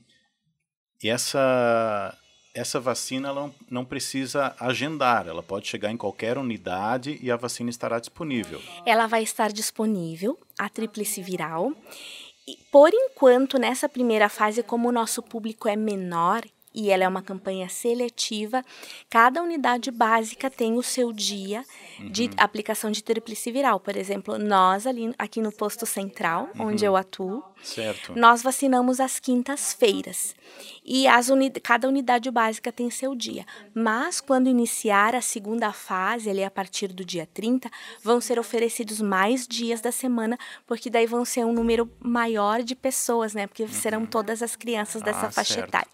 E 1.03 1.09
essa 1.09 2.17
essa 2.53 2.79
vacina 2.79 3.29
ela 3.29 3.51
não, 3.69 3.83
precisa 3.83 4.55
agendar, 4.59 5.27
ela 5.27 5.41
pode 5.41 5.67
chegar 5.67 5.91
em 5.91 5.97
qualquer 5.97 6.37
unidade 6.37 7.19
e 7.21 7.31
a 7.31 7.35
vacina 7.35 7.69
estará 7.69 7.99
disponível. 7.99 8.61
Ela 8.85 9.07
vai 9.07 9.23
estar 9.23 9.51
disponível, 9.51 10.37
a 10.57 10.69
tríplice 10.69 11.21
viral. 11.21 11.73
E, 12.47 12.57
por 12.71 12.91
enquanto, 12.93 13.57
nessa 13.57 13.89
primeira 13.89 14.29
fase, 14.29 14.61
como 14.61 14.89
o 14.89 14.91
nosso 14.91 15.23
público 15.23 15.67
é 15.67 15.75
menor 15.75 16.43
e 16.73 16.89
ela 16.89 17.03
é 17.03 17.07
uma 17.07 17.21
campanha 17.21 17.69
seletiva, 17.69 18.63
cada 19.09 19.41
unidade 19.41 19.91
básica 19.91 20.49
tem 20.49 20.77
o 20.77 20.83
seu 20.83 21.11
dia 21.11 21.63
uhum. 21.99 22.09
de 22.09 22.29
aplicação 22.37 22.91
de 22.91 23.03
tríplice 23.03 23.51
viral. 23.51 23.79
Por 23.79 23.95
exemplo, 23.95 24.37
nós 24.37 24.87
ali 24.87 25.13
aqui 25.17 25.41
no 25.41 25.51
posto 25.51 25.85
central, 25.85 26.49
uhum. 26.55 26.67
onde 26.67 26.85
eu 26.85 26.95
atuo, 26.95 27.43
certo. 27.63 28.13
nós 28.17 28.41
vacinamos 28.41 28.99
às 28.99 29.19
quintas-feiras 29.19 30.35
e 30.85 31.07
as 31.07 31.29
uni 31.29 31.49
cada 31.49 31.87
unidade 31.87 32.29
básica 32.29 32.71
tem 32.71 32.89
seu 32.89 33.15
dia. 33.15 33.45
Mas 33.73 34.19
quando 34.19 34.47
iniciar 34.47 35.15
a 35.15 35.21
segunda 35.21 35.71
fase, 35.71 36.29
ali 36.29 36.43
a 36.43 36.51
partir 36.51 36.87
do 36.87 37.05
dia 37.05 37.27
30, 37.33 37.69
vão 38.01 38.19
ser 38.19 38.37
oferecidos 38.39 38.99
mais 38.99 39.47
dias 39.47 39.81
da 39.81 39.91
semana, 39.91 40.37
porque 40.67 40.89
daí 40.89 41.05
vão 41.05 41.23
ser 41.23 41.45
um 41.45 41.53
número 41.53 41.89
maior 41.99 42.61
de 42.61 42.75
pessoas, 42.75 43.33
né? 43.33 43.47
Porque 43.47 43.67
serão 43.67 44.01
uhum. 44.01 44.05
todas 44.05 44.41
as 44.41 44.55
crianças 44.55 45.01
dessa 45.01 45.27
ah, 45.27 45.31
faixa 45.31 45.55
certo. 45.55 45.69
etária. 45.69 45.89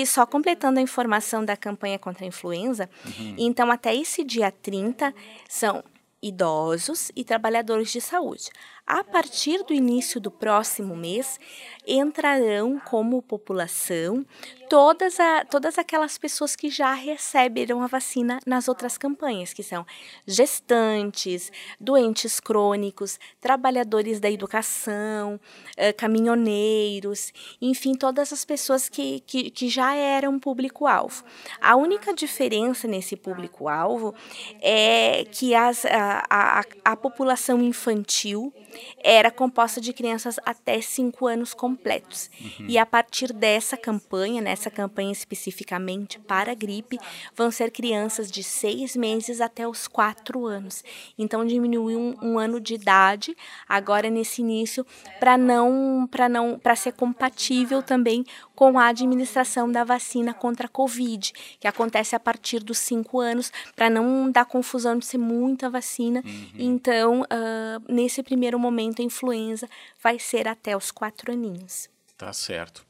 Aí, 0.00 0.06
só 0.06 0.24
completando 0.24 0.78
a 0.78 0.82
informação 0.82 1.44
da 1.44 1.56
campanha 1.56 1.98
contra 1.98 2.24
a 2.24 2.28
influenza, 2.28 2.88
uhum. 3.04 3.34
então 3.36 3.70
até 3.70 3.94
esse 3.94 4.24
dia 4.24 4.50
30 4.50 5.14
são 5.46 5.84
idosos 6.22 7.12
e 7.14 7.22
trabalhadores 7.22 7.92
de 7.92 8.00
saúde. 8.00 8.48
A 8.86 9.04
partir 9.04 9.62
do 9.62 9.74
início 9.74 10.18
do 10.18 10.30
próximo 10.30 10.96
mês, 10.96 11.38
entrarão 11.86 12.80
como 12.80 13.20
população 13.20 14.24
todas, 14.70 15.18
a, 15.18 15.44
todas 15.44 15.78
aquelas 15.78 16.16
pessoas 16.16 16.54
que 16.54 16.70
já 16.70 16.94
receberam 16.94 17.82
a 17.82 17.88
vacina 17.88 18.38
nas 18.46 18.68
outras 18.68 18.96
campanhas, 18.96 19.52
que 19.52 19.64
são 19.64 19.84
gestantes, 20.24 21.50
doentes 21.80 22.38
crônicos, 22.38 23.18
trabalhadores 23.40 24.20
da 24.20 24.30
educação, 24.30 25.40
eh, 25.76 25.92
caminhoneiros, 25.92 27.32
enfim, 27.60 27.96
todas 27.96 28.32
as 28.32 28.44
pessoas 28.44 28.88
que, 28.88 29.18
que, 29.26 29.50
que 29.50 29.68
já 29.68 29.96
eram 29.96 30.38
público-alvo. 30.38 31.24
A 31.60 31.74
única 31.74 32.14
diferença 32.14 32.86
nesse 32.86 33.16
público-alvo 33.16 34.14
é 34.62 35.24
que 35.32 35.52
as, 35.52 35.84
a, 35.84 36.24
a, 36.30 36.64
a 36.84 36.96
população 36.96 37.60
infantil 37.60 38.54
era 39.02 39.32
composta 39.32 39.80
de 39.80 39.92
crianças 39.92 40.38
até 40.44 40.80
5 40.80 41.26
anos 41.26 41.54
completos. 41.54 42.30
Uhum. 42.40 42.66
E 42.68 42.78
a 42.78 42.86
partir 42.86 43.32
dessa 43.32 43.76
campanha, 43.76 44.40
nessa 44.60 44.70
campanha 44.70 45.10
especificamente 45.10 46.18
para 46.18 46.52
a 46.52 46.54
gripe, 46.54 46.98
vão 47.34 47.50
ser 47.50 47.70
crianças 47.70 48.30
de 48.30 48.42
6 48.42 48.94
meses 48.94 49.40
até 49.40 49.66
os 49.66 49.88
4 49.88 50.46
anos. 50.46 50.84
Então 51.18 51.46
diminuiu 51.46 51.98
um, 51.98 52.16
um 52.22 52.38
ano 52.38 52.60
de 52.60 52.74
idade 52.74 53.34
agora 53.66 54.10
nesse 54.10 54.42
início 54.42 54.86
para 55.18 55.38
não 55.38 56.06
para 56.10 56.28
não 56.28 56.58
para 56.58 56.76
ser 56.76 56.92
compatível 56.92 57.82
também 57.82 58.24
com 58.54 58.78
a 58.78 58.88
administração 58.88 59.72
da 59.72 59.82
vacina 59.82 60.34
contra 60.34 60.66
a 60.66 60.68
Covid, 60.68 61.32
que 61.58 61.66
acontece 61.66 62.14
a 62.14 62.20
partir 62.20 62.62
dos 62.62 62.76
5 62.78 63.18
anos, 63.18 63.50
para 63.74 63.88
não 63.88 64.30
dar 64.30 64.44
confusão 64.44 64.98
de 64.98 65.06
ser 65.06 65.16
muita 65.16 65.70
vacina. 65.70 66.22
Uhum. 66.22 66.50
Então, 66.58 67.22
uh, 67.22 67.82
nesse 67.92 68.22
primeiro 68.22 68.58
momento, 68.58 69.00
a 69.00 69.04
influenza 69.04 69.66
vai 70.02 70.18
ser 70.18 70.46
até 70.46 70.76
os 70.76 70.90
4 70.90 71.32
aninhos. 71.32 71.88
Tá 72.18 72.34
certo. 72.34 72.89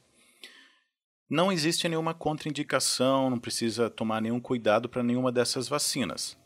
Não 1.31 1.49
existe 1.49 1.87
nenhuma 1.87 2.13
contraindicação, 2.13 3.29
não 3.29 3.39
precisa 3.39 3.89
tomar 3.89 4.21
nenhum 4.21 4.37
cuidado 4.37 4.89
para 4.89 5.01
nenhuma 5.01 5.31
dessas 5.31 5.69
vacinas 5.69 6.37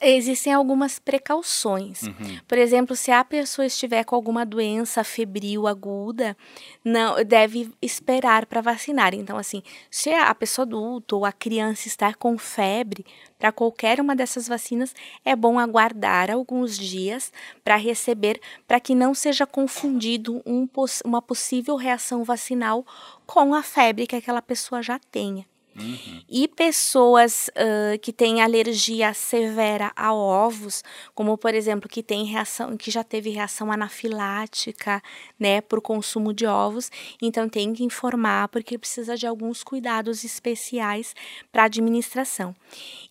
existem 0.00 0.52
algumas 0.52 0.98
precauções. 0.98 2.02
Uhum. 2.02 2.40
Por 2.46 2.56
exemplo, 2.56 2.96
se 2.96 3.10
a 3.10 3.22
pessoa 3.22 3.66
estiver 3.66 4.04
com 4.04 4.14
alguma 4.14 4.46
doença 4.46 5.04
febril 5.04 5.66
aguda, 5.66 6.36
não 6.84 7.22
deve 7.24 7.70
esperar 7.82 8.46
para 8.46 8.60
vacinar. 8.60 9.14
Então, 9.14 9.36
assim, 9.36 9.62
se 9.90 10.10
a 10.10 10.34
pessoa 10.34 10.64
adulta 10.64 11.16
ou 11.16 11.24
a 11.24 11.32
criança 11.32 11.86
está 11.86 12.14
com 12.14 12.38
febre, 12.38 13.04
para 13.38 13.52
qualquer 13.52 14.00
uma 14.00 14.16
dessas 14.16 14.48
vacinas, 14.48 14.94
é 15.24 15.36
bom 15.36 15.58
aguardar 15.58 16.30
alguns 16.30 16.76
dias 16.76 17.32
para 17.62 17.76
receber, 17.76 18.40
para 18.66 18.80
que 18.80 18.94
não 18.94 19.14
seja 19.14 19.46
confundido 19.46 20.42
um, 20.44 20.66
uma 21.04 21.22
possível 21.22 21.76
reação 21.76 22.24
vacinal 22.24 22.84
com 23.26 23.54
a 23.54 23.62
febre 23.62 24.06
que 24.06 24.16
aquela 24.16 24.42
pessoa 24.42 24.82
já 24.82 24.98
tenha. 25.10 25.46
Uhum. 25.80 26.22
E 26.28 26.48
pessoas 26.48 27.48
uh, 27.48 27.98
que 28.00 28.12
têm 28.12 28.42
alergia 28.42 29.14
severa 29.14 29.92
a 29.94 30.12
ovos, 30.12 30.82
como 31.14 31.36
por 31.38 31.54
exemplo, 31.54 31.88
que 31.88 32.02
tem 32.02 32.24
reação, 32.24 32.76
que 32.76 32.90
já 32.90 33.04
teve 33.04 33.30
reação 33.30 33.70
anafilática, 33.70 35.02
né, 35.38 35.60
por 35.60 35.80
consumo 35.80 36.32
de 36.32 36.46
ovos, 36.46 36.90
então 37.22 37.48
tem 37.48 37.72
que 37.72 37.84
informar 37.84 38.48
porque 38.48 38.78
precisa 38.78 39.16
de 39.16 39.26
alguns 39.26 39.62
cuidados 39.62 40.24
especiais 40.24 41.14
para 41.52 41.64
administração. 41.64 42.54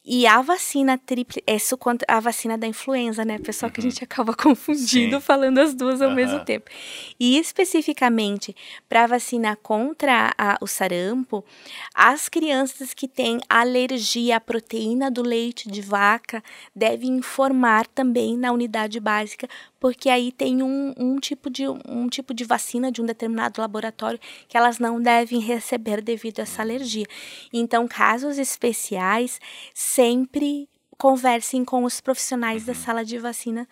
E 0.06 0.26
a 0.26 0.42
vacina 0.42 0.98
triple, 0.98 1.44
isso 1.46 1.78
a 2.08 2.20
vacina 2.20 2.58
da 2.58 2.66
influenza, 2.66 3.26
né, 3.26 3.38
pessoal, 3.40 3.70
uhum. 3.70 3.74
que 3.74 3.82
a 3.82 3.84
uhum. 3.84 3.90
gente 3.90 4.04
acaba 4.04 4.34
confundindo 4.34 5.18
Sim. 5.18 5.22
falando 5.22 5.58
as 5.58 5.74
duas 5.74 6.02
ao 6.02 6.10
uhum. 6.10 6.16
mesmo 6.16 6.44
tempo. 6.46 6.70
E 7.20 7.38
especificamente 7.38 8.56
para 8.88 9.04
a 9.04 9.08
vacina 9.08 9.56
contra 9.56 10.34
a, 10.38 10.58
o 10.62 10.68
sarampo, 10.68 11.44
as 11.94 12.30
crianças 12.30 12.57
que 12.96 13.08
têm 13.08 13.40
alergia 13.50 14.38
à 14.38 14.40
proteína 14.40 15.12
do 15.12 15.22
leite 15.22 15.70
de 15.70 15.82
vaca 15.82 16.44
devem 16.76 17.18
informar 17.18 17.86
também 17.88 18.38
na 18.38 18.52
unidade 18.52 19.00
básica 19.00 19.48
porque 19.80 20.10
aí 20.10 20.32
tem 20.32 20.64
um, 20.64 20.94
um, 20.98 21.20
tipo 21.20 21.50
de, 21.50 21.68
um 21.68 22.08
tipo 22.10 22.34
de 22.34 22.44
vacina 22.44 22.92
de 22.92 23.02
um 23.02 23.06
determinado 23.06 23.62
laboratório 23.62 24.20
que 24.48 24.58
elas 24.58 24.80
não 24.80 25.02
devem 25.02 25.40
receber 25.40 26.02
devido 26.02 26.40
a 26.40 26.44
essa 26.44 26.62
alergia. 26.62 27.06
Então, 27.54 27.88
casos 27.88 28.38
especiais, 28.38 29.40
sempre 29.74 30.68
conversem 30.98 31.64
com 31.64 31.84
os 31.84 32.02
profissionais 32.02 32.64
uhum. 32.64 32.68
da 32.68 32.74
sala 32.74 33.06
de 33.06 33.18
vacina 33.20 33.68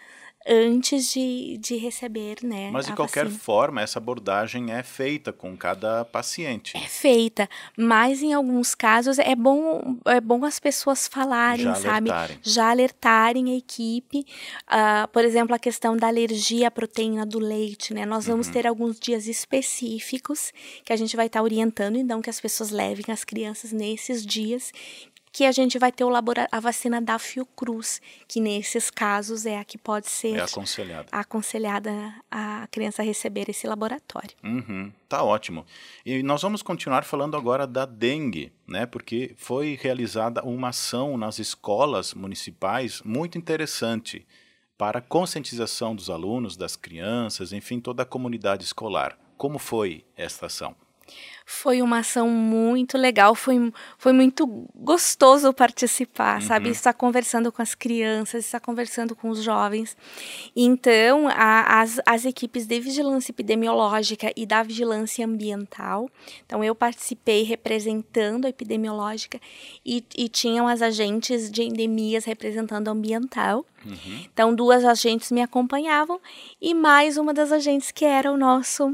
antes 0.47 1.11
de, 1.11 1.57
de 1.57 1.75
receber, 1.75 2.37
né? 2.43 2.69
Mas 2.71 2.85
de 2.85 2.93
qualquer 2.93 3.25
vacina. 3.25 3.41
forma, 3.41 3.81
essa 3.81 3.97
abordagem 3.97 4.71
é 4.71 4.83
feita 4.83 5.33
com 5.33 5.57
cada 5.57 6.05
paciente. 6.05 6.77
É 6.77 6.87
feita, 6.87 7.49
mas 7.75 8.21
em 8.21 8.33
alguns 8.33 8.75
casos 8.75 9.17
é 9.17 9.35
bom, 9.35 9.97
é 10.05 10.21
bom 10.21 10.45
as 10.45 10.59
pessoas 10.59 11.07
falarem, 11.07 11.65
Já 11.65 11.75
sabe? 11.75 12.11
Alertarem. 12.11 12.39
Já 12.43 12.69
alertarem 12.69 13.53
a 13.53 13.57
equipe. 13.57 14.25
Uh, 14.69 15.07
por 15.11 15.25
exemplo, 15.25 15.55
a 15.55 15.59
questão 15.59 15.97
da 15.97 16.07
alergia 16.07 16.67
à 16.67 16.71
proteína 16.71 17.25
do 17.25 17.39
leite, 17.39 17.93
né? 17.93 18.05
Nós 18.05 18.27
vamos 18.27 18.47
uhum. 18.47 18.53
ter 18.53 18.67
alguns 18.67 18.99
dias 18.99 19.27
específicos 19.27 20.51
que 20.83 20.93
a 20.93 20.95
gente 20.95 21.15
vai 21.15 21.25
estar 21.25 21.39
tá 21.39 21.43
orientando, 21.43 21.97
então, 21.97 22.21
que 22.21 22.29
as 22.29 22.39
pessoas 22.39 22.69
levem 22.69 23.05
as 23.09 23.23
crianças 23.23 23.71
nesses 23.71 24.25
dias 24.25 24.71
que 25.35 25.43
a 25.43 25.51
gente 25.51 25.77
vai 25.77 25.91
ter 25.91 26.05
o 26.05 26.09
a 26.49 26.59
vacina 26.61 27.01
da 27.01 27.19
Fiocruz, 27.19 28.01
que 28.25 28.39
nesses 28.39 28.89
casos 28.89 29.45
é 29.45 29.59
a 29.59 29.65
que 29.65 29.77
pode 29.77 30.07
ser 30.07 30.37
é 30.37 30.41
aconselhada. 30.41 31.09
aconselhada 31.11 31.91
a 32.31 32.65
criança 32.71 33.03
receber 33.03 33.49
esse 33.49 33.67
laboratório. 33.67 34.29
Uhum, 34.41 34.93
tá 35.09 35.21
ótimo. 35.23 35.65
E 36.05 36.23
nós 36.23 36.41
vamos 36.41 36.61
continuar 36.61 37.03
falando 37.03 37.35
agora 37.35 37.67
da 37.67 37.85
dengue, 37.85 38.53
né? 38.65 38.85
Porque 38.85 39.35
foi 39.35 39.77
realizada 39.81 40.41
uma 40.41 40.69
ação 40.69 41.17
nas 41.17 41.37
escolas 41.37 42.13
municipais 42.13 43.01
muito 43.01 43.37
interessante 43.37 44.25
para 44.77 44.99
a 44.99 45.01
conscientização 45.01 45.93
dos 45.93 46.09
alunos, 46.09 46.55
das 46.55 46.77
crianças, 46.77 47.51
enfim, 47.51 47.81
toda 47.81 48.03
a 48.03 48.05
comunidade 48.05 48.63
escolar. 48.63 49.19
Como 49.35 49.59
foi 49.59 50.05
esta 50.15 50.45
ação? 50.45 50.77
Foi 51.47 51.81
uma 51.81 51.99
ação 51.99 52.27
muito 52.27 52.97
legal, 52.97 53.35
foi, 53.35 53.71
foi 53.99 54.11
muito 54.11 54.47
gostoso 54.73 55.53
participar, 55.53 56.41
uhum. 56.41 56.47
sabe? 56.47 56.69
Estar 56.69 56.93
conversando 56.93 57.51
com 57.51 57.61
as 57.61 57.75
crianças, 57.75 58.45
estar 58.45 58.59
conversando 58.59 59.15
com 59.15 59.29
os 59.29 59.43
jovens. 59.43 59.95
Então, 60.55 61.27
a, 61.27 61.81
as, 61.81 62.01
as 62.03 62.25
equipes 62.25 62.65
de 62.65 62.79
vigilância 62.79 63.31
epidemiológica 63.31 64.33
e 64.35 64.43
da 64.43 64.63
vigilância 64.63 65.23
ambiental, 65.23 66.09
então 66.45 66.63
eu 66.63 66.73
participei 66.73 67.43
representando 67.43 68.45
a 68.45 68.49
epidemiológica 68.49 69.39
e, 69.85 70.03
e 70.17 70.27
tinham 70.27 70.67
as 70.67 70.81
agentes 70.81 71.51
de 71.51 71.61
endemias 71.61 72.25
representando 72.25 72.87
a 72.87 72.91
ambiental. 72.91 73.63
Uhum. 73.85 74.25
Então, 74.33 74.53
duas 74.53 74.83
agentes 74.83 75.31
me 75.31 75.41
acompanhavam 75.41 76.19
e 76.61 76.73
mais 76.73 77.17
uma 77.17 77.33
das 77.33 77.51
agentes 77.51 77.91
que 77.91 78.03
era 78.03 78.31
o 78.31 78.37
nosso, 78.37 78.93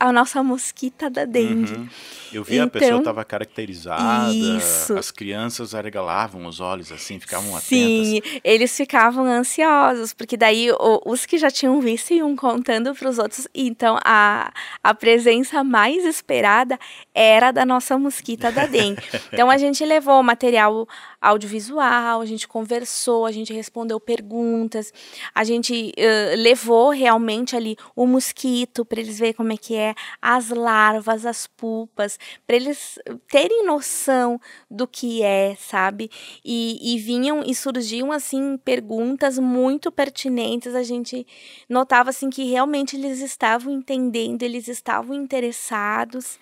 a 0.00 0.12
nossa 0.12 0.42
mosquita 0.42 1.08
da 1.08 1.24
dengue. 1.24 1.74
Uhum. 1.74 1.88
Eu 2.32 2.42
vi 2.42 2.54
então, 2.54 2.66
a 2.66 2.70
pessoa 2.70 2.98
estava 2.98 3.20
então, 3.20 3.30
caracterizada, 3.30 4.32
isso. 4.32 4.96
as 4.96 5.10
crianças 5.10 5.74
arregalavam 5.74 6.46
os 6.46 6.60
olhos 6.60 6.90
assim, 6.90 7.20
ficavam 7.20 7.50
atentas. 7.50 7.66
Sim, 7.66 8.20
eles 8.42 8.74
ficavam 8.76 9.26
ansiosos, 9.26 10.12
porque 10.12 10.36
daí 10.36 10.68
os 11.04 11.26
que 11.26 11.36
já 11.36 11.50
tinham 11.50 11.80
visto 11.80 12.12
iam 12.12 12.34
contando 12.34 12.94
para 12.94 13.08
os 13.08 13.18
outros. 13.18 13.46
Então, 13.54 13.98
a, 14.04 14.52
a 14.82 14.94
presença 14.94 15.62
mais 15.62 16.04
esperada 16.04 16.78
era 17.14 17.52
da 17.52 17.66
nossa 17.66 17.98
mosquita 17.98 18.50
da 18.50 18.66
dengue. 18.66 19.02
então, 19.32 19.50
a 19.50 19.58
gente 19.58 19.84
levou 19.84 20.22
material 20.22 20.88
audiovisual, 21.22 22.20
a 22.20 22.26
gente 22.26 22.48
conversou, 22.48 23.24
a 23.24 23.30
gente 23.30 23.52
respondeu 23.52 24.00
perguntas, 24.00 24.92
a 25.32 25.44
gente 25.44 25.94
uh, 25.96 26.36
levou 26.36 26.90
realmente 26.90 27.54
ali 27.54 27.76
o 27.94 28.06
mosquito 28.06 28.84
para 28.84 29.00
eles 29.00 29.20
verem 29.20 29.32
como 29.32 29.52
é 29.52 29.56
que 29.56 29.76
é, 29.76 29.94
as 30.20 30.50
larvas, 30.50 31.24
as 31.24 31.46
pulpas, 31.46 32.18
para 32.44 32.56
eles 32.56 32.98
terem 33.30 33.64
noção 33.64 34.40
do 34.68 34.86
que 34.86 35.22
é, 35.22 35.54
sabe? 35.54 36.10
E, 36.44 36.94
e 36.94 36.98
vinham 36.98 37.44
e 37.46 37.54
surgiam 37.54 38.10
assim 38.10 38.56
perguntas 38.56 39.38
muito 39.38 39.92
pertinentes, 39.92 40.74
a 40.74 40.82
gente 40.82 41.24
notava 41.68 42.10
assim 42.10 42.28
que 42.28 42.50
realmente 42.50 42.96
eles 42.96 43.20
estavam 43.20 43.72
entendendo, 43.72 44.42
eles 44.42 44.66
estavam 44.66 45.14
interessados 45.14 46.38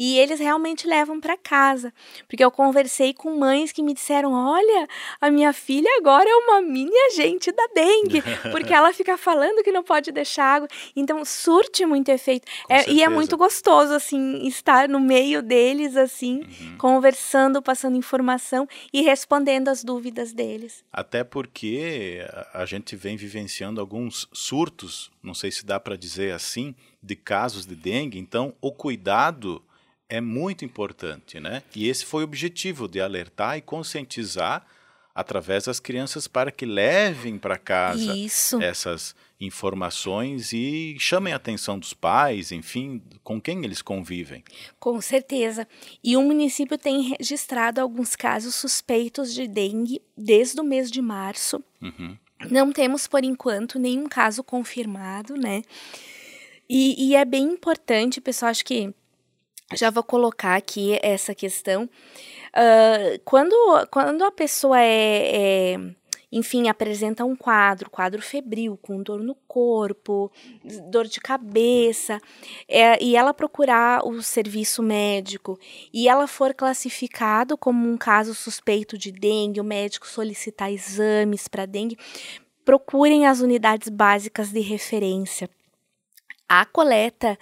e 0.00 0.16
eles 0.16 0.38
realmente 0.38 0.86
levam 0.86 1.18
para 1.18 1.36
casa. 1.36 1.92
Porque 2.28 2.44
eu 2.44 2.52
conversei 2.52 3.12
com 3.12 3.36
mães 3.36 3.72
que 3.72 3.82
me 3.82 3.92
disseram: 3.92 4.32
olha, 4.32 4.86
a 5.20 5.28
minha 5.28 5.52
filha 5.52 5.90
agora 5.98 6.30
é 6.30 6.34
uma 6.36 6.60
mini 6.60 6.96
agente 7.10 7.50
da 7.50 7.66
dengue, 7.74 8.22
porque 8.52 8.72
ela 8.72 8.92
fica 8.92 9.18
falando 9.18 9.64
que 9.64 9.72
não 9.72 9.82
pode 9.82 10.12
deixar 10.12 10.44
água. 10.44 10.68
Então 10.94 11.24
surte 11.24 11.84
muito 11.84 12.10
efeito. 12.10 12.46
É, 12.68 12.88
e 12.88 13.02
é 13.02 13.08
muito 13.08 13.36
gostoso, 13.36 13.92
assim, 13.92 14.46
estar 14.46 14.88
no 14.88 15.00
meio 15.00 15.42
deles, 15.42 15.96
assim, 15.96 16.42
uhum. 16.42 16.78
conversando, 16.78 17.60
passando 17.60 17.96
informação 17.96 18.68
e 18.92 19.02
respondendo 19.02 19.66
as 19.66 19.82
dúvidas 19.82 20.32
deles. 20.32 20.84
Até 20.92 21.24
porque 21.24 22.24
a 22.54 22.64
gente 22.64 22.94
vem 22.94 23.16
vivenciando 23.16 23.80
alguns 23.80 24.28
surtos, 24.32 25.10
não 25.20 25.34
sei 25.34 25.50
se 25.50 25.66
dá 25.66 25.80
para 25.80 25.96
dizer 25.96 26.32
assim, 26.32 26.72
de 27.02 27.16
casos 27.16 27.66
de 27.66 27.74
dengue. 27.74 28.18
Então, 28.18 28.54
o 28.60 28.70
cuidado 28.70 29.60
é 30.08 30.20
muito 30.20 30.64
importante, 30.64 31.38
né? 31.38 31.62
E 31.74 31.88
esse 31.88 32.04
foi 32.04 32.22
o 32.22 32.24
objetivo 32.24 32.88
de 32.88 33.00
alertar 33.00 33.58
e 33.58 33.62
conscientizar 33.62 34.66
através 35.14 35.64
das 35.64 35.80
crianças 35.80 36.28
para 36.28 36.52
que 36.52 36.64
levem 36.64 37.38
para 37.38 37.58
casa 37.58 38.16
Isso. 38.16 38.62
essas 38.62 39.16
informações 39.40 40.52
e 40.52 40.96
chamem 40.98 41.32
a 41.32 41.36
atenção 41.36 41.76
dos 41.76 41.92
pais, 41.92 42.52
enfim, 42.52 43.02
com 43.24 43.40
quem 43.40 43.64
eles 43.64 43.82
convivem. 43.82 44.44
Com 44.78 45.00
certeza. 45.00 45.66
E 46.04 46.16
o 46.16 46.22
município 46.22 46.78
tem 46.78 47.16
registrado 47.18 47.80
alguns 47.80 48.14
casos 48.14 48.54
suspeitos 48.54 49.34
de 49.34 49.48
dengue 49.48 50.00
desde 50.16 50.60
o 50.60 50.64
mês 50.64 50.88
de 50.88 51.02
março. 51.02 51.62
Uhum. 51.82 52.16
Não 52.48 52.70
temos, 52.72 53.08
por 53.08 53.24
enquanto, 53.24 53.78
nenhum 53.78 54.08
caso 54.08 54.44
confirmado, 54.44 55.34
né? 55.34 55.62
E, 56.68 57.08
e 57.08 57.16
é 57.16 57.24
bem 57.24 57.44
importante, 57.44 58.20
pessoal, 58.20 58.50
acho 58.50 58.64
que 58.64 58.94
já 59.74 59.90
vou 59.90 60.02
colocar 60.02 60.56
aqui 60.56 60.98
essa 61.02 61.34
questão. 61.34 61.84
Uh, 61.84 63.20
quando, 63.24 63.54
quando 63.90 64.24
a 64.24 64.30
pessoa 64.30 64.80
é, 64.80 65.74
é, 65.74 65.80
enfim, 66.32 66.68
apresenta 66.68 67.24
um 67.24 67.36
quadro, 67.36 67.90
quadro 67.90 68.22
febril, 68.22 68.78
com 68.80 69.02
dor 69.02 69.22
no 69.22 69.34
corpo, 69.34 70.30
dor 70.90 71.06
de 71.06 71.20
cabeça, 71.20 72.20
é, 72.66 73.02
e 73.02 73.16
ela 73.16 73.34
procurar 73.34 74.06
o 74.06 74.22
serviço 74.22 74.82
médico 74.82 75.58
e 75.92 76.08
ela 76.08 76.26
for 76.26 76.54
classificado 76.54 77.56
como 77.56 77.86
um 77.88 77.96
caso 77.96 78.34
suspeito 78.34 78.96
de 78.96 79.12
dengue, 79.12 79.60
o 79.60 79.64
médico 79.64 80.06
solicitar 80.06 80.72
exames 80.72 81.48
para 81.48 81.66
dengue, 81.66 81.98
procurem 82.64 83.26
as 83.26 83.40
unidades 83.40 83.88
básicas 83.88 84.50
de 84.50 84.60
referência. 84.60 85.48
A 86.46 86.64
coleta 86.64 87.38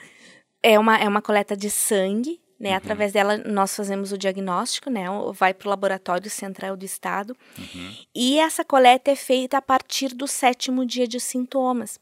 é 0.63 0.79
uma, 0.79 0.97
é 0.99 1.09
uma 1.09 1.23
coleta 1.23 1.57
de 1.57 1.71
sangue, 1.71 2.41
né? 2.59 2.71
Uhum. 2.71 2.77
Através 2.77 3.13
dela 3.13 3.37
nós 3.39 3.77
fazemos 3.77 4.13
o 4.13 4.19
diagnóstico, 4.19 4.91
né? 4.91 5.05
Vai 5.33 5.53
para 5.53 5.67
o 5.67 5.71
laboratório 5.71 6.31
central 6.31 6.77
do 6.77 6.85
estado. 6.85 7.37
Uhum. 7.59 7.97
E 8.15 8.39
essa 8.39 8.65
coleta 8.65 9.11
é 9.11 9.17
feita 9.17 9.59
a 9.59 9.63
partir 9.63 10.15
do 10.15 10.27
sétimo 10.27 10.85
dia 10.87 11.07
de 11.07 11.21
sintomas. 11.21 12.01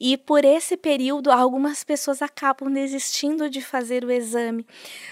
E 0.00 0.16
por 0.16 0.44
esse 0.44 0.76
período, 0.76 1.30
algumas 1.30 1.84
pessoas 1.84 2.20
acabam 2.20 2.72
desistindo 2.72 3.48
de 3.48 3.62
fazer 3.62 4.04
o 4.04 4.10
exame. 4.10 4.66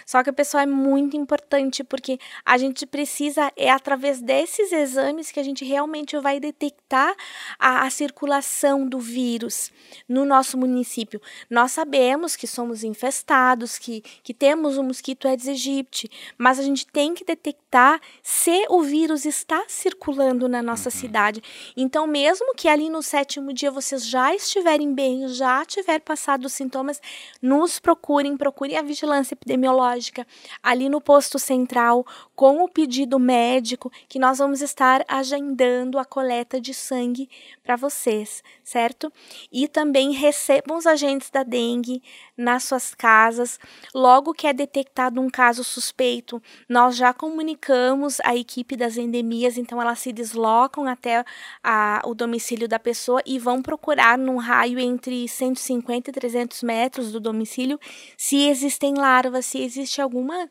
Só 0.04 0.22
que 0.22 0.30
a 0.30 0.32
pessoa 0.32 0.64
é 0.64 0.66
muito 0.66 1.16
importante 1.16 1.84
porque 1.84 2.18
a 2.44 2.58
gente 2.58 2.84
precisa, 2.84 3.52
é 3.56 3.70
através 3.70 4.20
desses 4.20 4.72
exames 4.72 5.30
que 5.30 5.38
a 5.38 5.44
gente 5.44 5.64
realmente 5.64 6.18
vai 6.18 6.40
detectar 6.40 7.14
a, 7.58 7.86
a 7.86 7.90
circulação 7.90 8.86
do 8.88 8.98
vírus 8.98 9.70
no 10.08 10.24
nosso 10.24 10.58
município. 10.58 11.20
Nós 11.48 11.72
sabemos 11.72 12.34
que 12.34 12.46
somos 12.46 12.82
infestados, 12.82 13.78
que, 13.78 14.02
que 14.22 14.34
temos 14.34 14.79
o 14.80 14.84
mosquito 14.84 15.26
Aedes 15.26 15.48
aegypti, 15.48 16.10
mas 16.36 16.58
a 16.58 16.62
gente 16.62 16.86
tem 16.86 17.14
que 17.14 17.24
detectar 17.24 18.00
se 18.22 18.66
o 18.68 18.82
vírus 18.82 19.24
está 19.24 19.64
circulando 19.68 20.48
na 20.48 20.62
nossa 20.62 20.88
uhum. 20.88 20.94
cidade. 20.94 21.42
Então, 21.76 22.06
mesmo 22.06 22.54
que 22.54 22.68
ali 22.68 22.88
no 22.90 23.02
sétimo 23.02 23.52
dia 23.52 23.70
vocês 23.70 24.06
já 24.06 24.34
estiverem 24.34 24.92
bem, 24.94 25.28
já 25.28 25.64
tiver 25.64 26.00
passado 26.00 26.46
os 26.46 26.52
sintomas, 26.52 27.00
nos 27.40 27.78
procurem, 27.78 28.36
procurem 28.36 28.76
a 28.76 28.82
vigilância 28.82 29.34
epidemiológica 29.34 30.26
ali 30.62 30.88
no 30.88 31.00
posto 31.00 31.38
central 31.38 32.04
com 32.34 32.64
o 32.64 32.68
pedido 32.68 33.18
médico 33.18 33.92
que 34.08 34.18
nós 34.18 34.38
vamos 34.38 34.62
estar 34.62 35.04
agendando 35.06 35.98
a 35.98 36.04
coleta 36.04 36.60
de 36.60 36.72
sangue 36.72 37.28
para 37.62 37.76
vocês, 37.76 38.42
certo? 38.64 39.12
E 39.52 39.68
também 39.68 40.12
recebam 40.12 40.76
os 40.76 40.86
agentes 40.86 41.30
da 41.30 41.42
dengue 41.42 42.02
nas 42.36 42.64
suas 42.64 42.94
casas. 42.94 43.58
Logo 43.94 44.32
que 44.32 44.46
é 44.46 44.52
detectado 44.70 45.20
um 45.20 45.28
caso 45.28 45.64
suspeito, 45.64 46.40
nós 46.68 46.96
já 46.96 47.12
comunicamos 47.12 48.20
a 48.24 48.36
equipe 48.36 48.76
das 48.76 48.96
endemias, 48.96 49.58
então 49.58 49.82
elas 49.82 49.98
se 49.98 50.12
deslocam 50.12 50.86
até 50.86 51.24
a, 51.62 52.00
o 52.04 52.14
domicílio 52.14 52.68
da 52.68 52.78
pessoa 52.78 53.20
e 53.26 53.38
vão 53.38 53.60
procurar 53.60 54.16
num 54.16 54.36
raio 54.36 54.78
entre 54.78 55.28
150 55.28 56.10
e 56.10 56.12
300 56.12 56.62
metros 56.62 57.10
do 57.10 57.18
domicílio 57.18 57.78
se 58.16 58.48
existem 58.48 58.94
larvas, 58.94 59.46
se 59.46 59.60
existe 59.60 60.00
alguma 60.00 60.48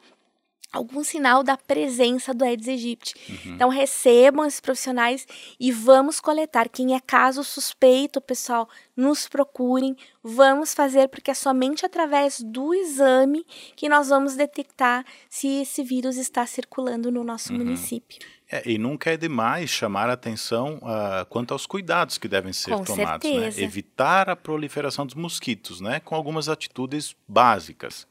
algum 0.72 1.04
sinal 1.04 1.44
da 1.44 1.58
presença 1.58 2.34
do 2.34 2.44
Aedes 2.44 2.68
aegypti. 2.68 3.16
Uhum. 3.28 3.56
Então 3.56 3.70
recebam 3.70 4.46
esses 4.46 4.60
profissionais 4.60 5.26
e 5.60 5.72
vamos 5.72 6.20
coletar. 6.20 6.70
Quem 6.70 6.96
é 6.96 7.00
caso 7.00 7.44
suspeito, 7.44 8.22
pessoal, 8.22 8.70
nos 8.96 9.28
procurem. 9.28 9.96
Vamos 10.24 10.74
fazer 10.74 11.08
porque 11.08 11.32
é 11.32 11.34
somente 11.34 11.86
através 11.86 12.42
do 12.42 12.74
exame 12.74 13.46
que 13.76 13.90
nós 13.90 14.10
vamos 14.10 14.36
detectar 14.36 15.06
se 15.30 15.62
esse 15.62 15.84
vírus 15.84 16.18
está 16.18 16.46
circulando 16.46 17.12
no 17.12 17.24
nosso 17.24 17.52
uhum. 17.52 17.60
município. 17.60 18.20
É, 18.52 18.64
e 18.68 18.80
nunca 18.80 19.12
é 19.12 19.18
demais 19.18 19.70
chamar 19.70 20.10
a 20.10 20.14
atenção 20.14 20.78
uh, 20.78 21.24
quanto 21.30 21.54
aos 21.54 21.68
cuidados 21.68 22.18
que 22.18 22.28
devem 22.28 22.52
ser 22.52 22.72
com 22.72 22.84
tomados. 22.84 23.30
Né? 23.30 23.52
Evitar 23.58 24.28
a 24.28 24.36
proliferação 24.36 25.06
dos 25.06 25.14
mosquitos, 25.14 25.80
né? 25.80 26.00
com 26.00 26.16
algumas 26.16 26.50
atitudes 26.50 27.16
básicas. 27.28 28.08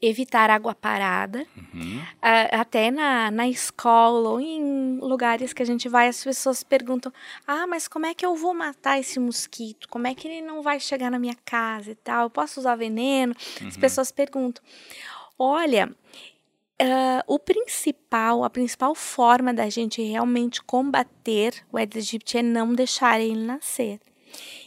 Evitar 0.00 0.50
água 0.50 0.74
parada. 0.74 1.46
Uhum. 1.74 1.98
Uh, 1.98 2.48
até 2.52 2.90
na, 2.90 3.30
na 3.30 3.48
escola 3.48 4.30
ou 4.30 4.40
em 4.40 4.98
lugares 5.00 5.52
que 5.52 5.62
a 5.62 5.66
gente 5.66 5.88
vai, 5.88 6.08
as 6.08 6.22
pessoas 6.22 6.62
perguntam: 6.62 7.12
ah, 7.46 7.66
mas 7.66 7.88
como 7.88 8.06
é 8.06 8.14
que 8.14 8.24
eu 8.24 8.34
vou 8.34 8.54
matar 8.54 8.98
esse 8.98 9.18
mosquito? 9.18 9.88
Como 9.88 10.06
é 10.06 10.14
que 10.14 10.28
ele 10.28 10.40
não 10.40 10.62
vai 10.62 10.80
chegar 10.80 11.10
na 11.10 11.18
minha 11.18 11.36
casa 11.44 11.90
e 11.90 11.94
tal? 11.94 12.24
Eu 12.24 12.30
posso 12.30 12.60
usar 12.60 12.76
veneno? 12.76 13.34
Uhum. 13.60 13.68
As 13.68 13.76
pessoas 13.76 14.12
perguntam. 14.12 14.62
Olha, 15.38 15.94
Uh, 16.80 17.18
o 17.26 17.40
principal, 17.40 18.44
a 18.44 18.50
principal 18.50 18.94
forma 18.94 19.52
da 19.52 19.68
gente 19.68 20.00
realmente 20.00 20.62
combater 20.62 21.52
o 21.72 21.76
Aedes 21.76 22.06
aegypti 22.06 22.38
é 22.38 22.42
não 22.42 22.72
deixar 22.72 23.20
ele 23.20 23.44
nascer. 23.44 23.98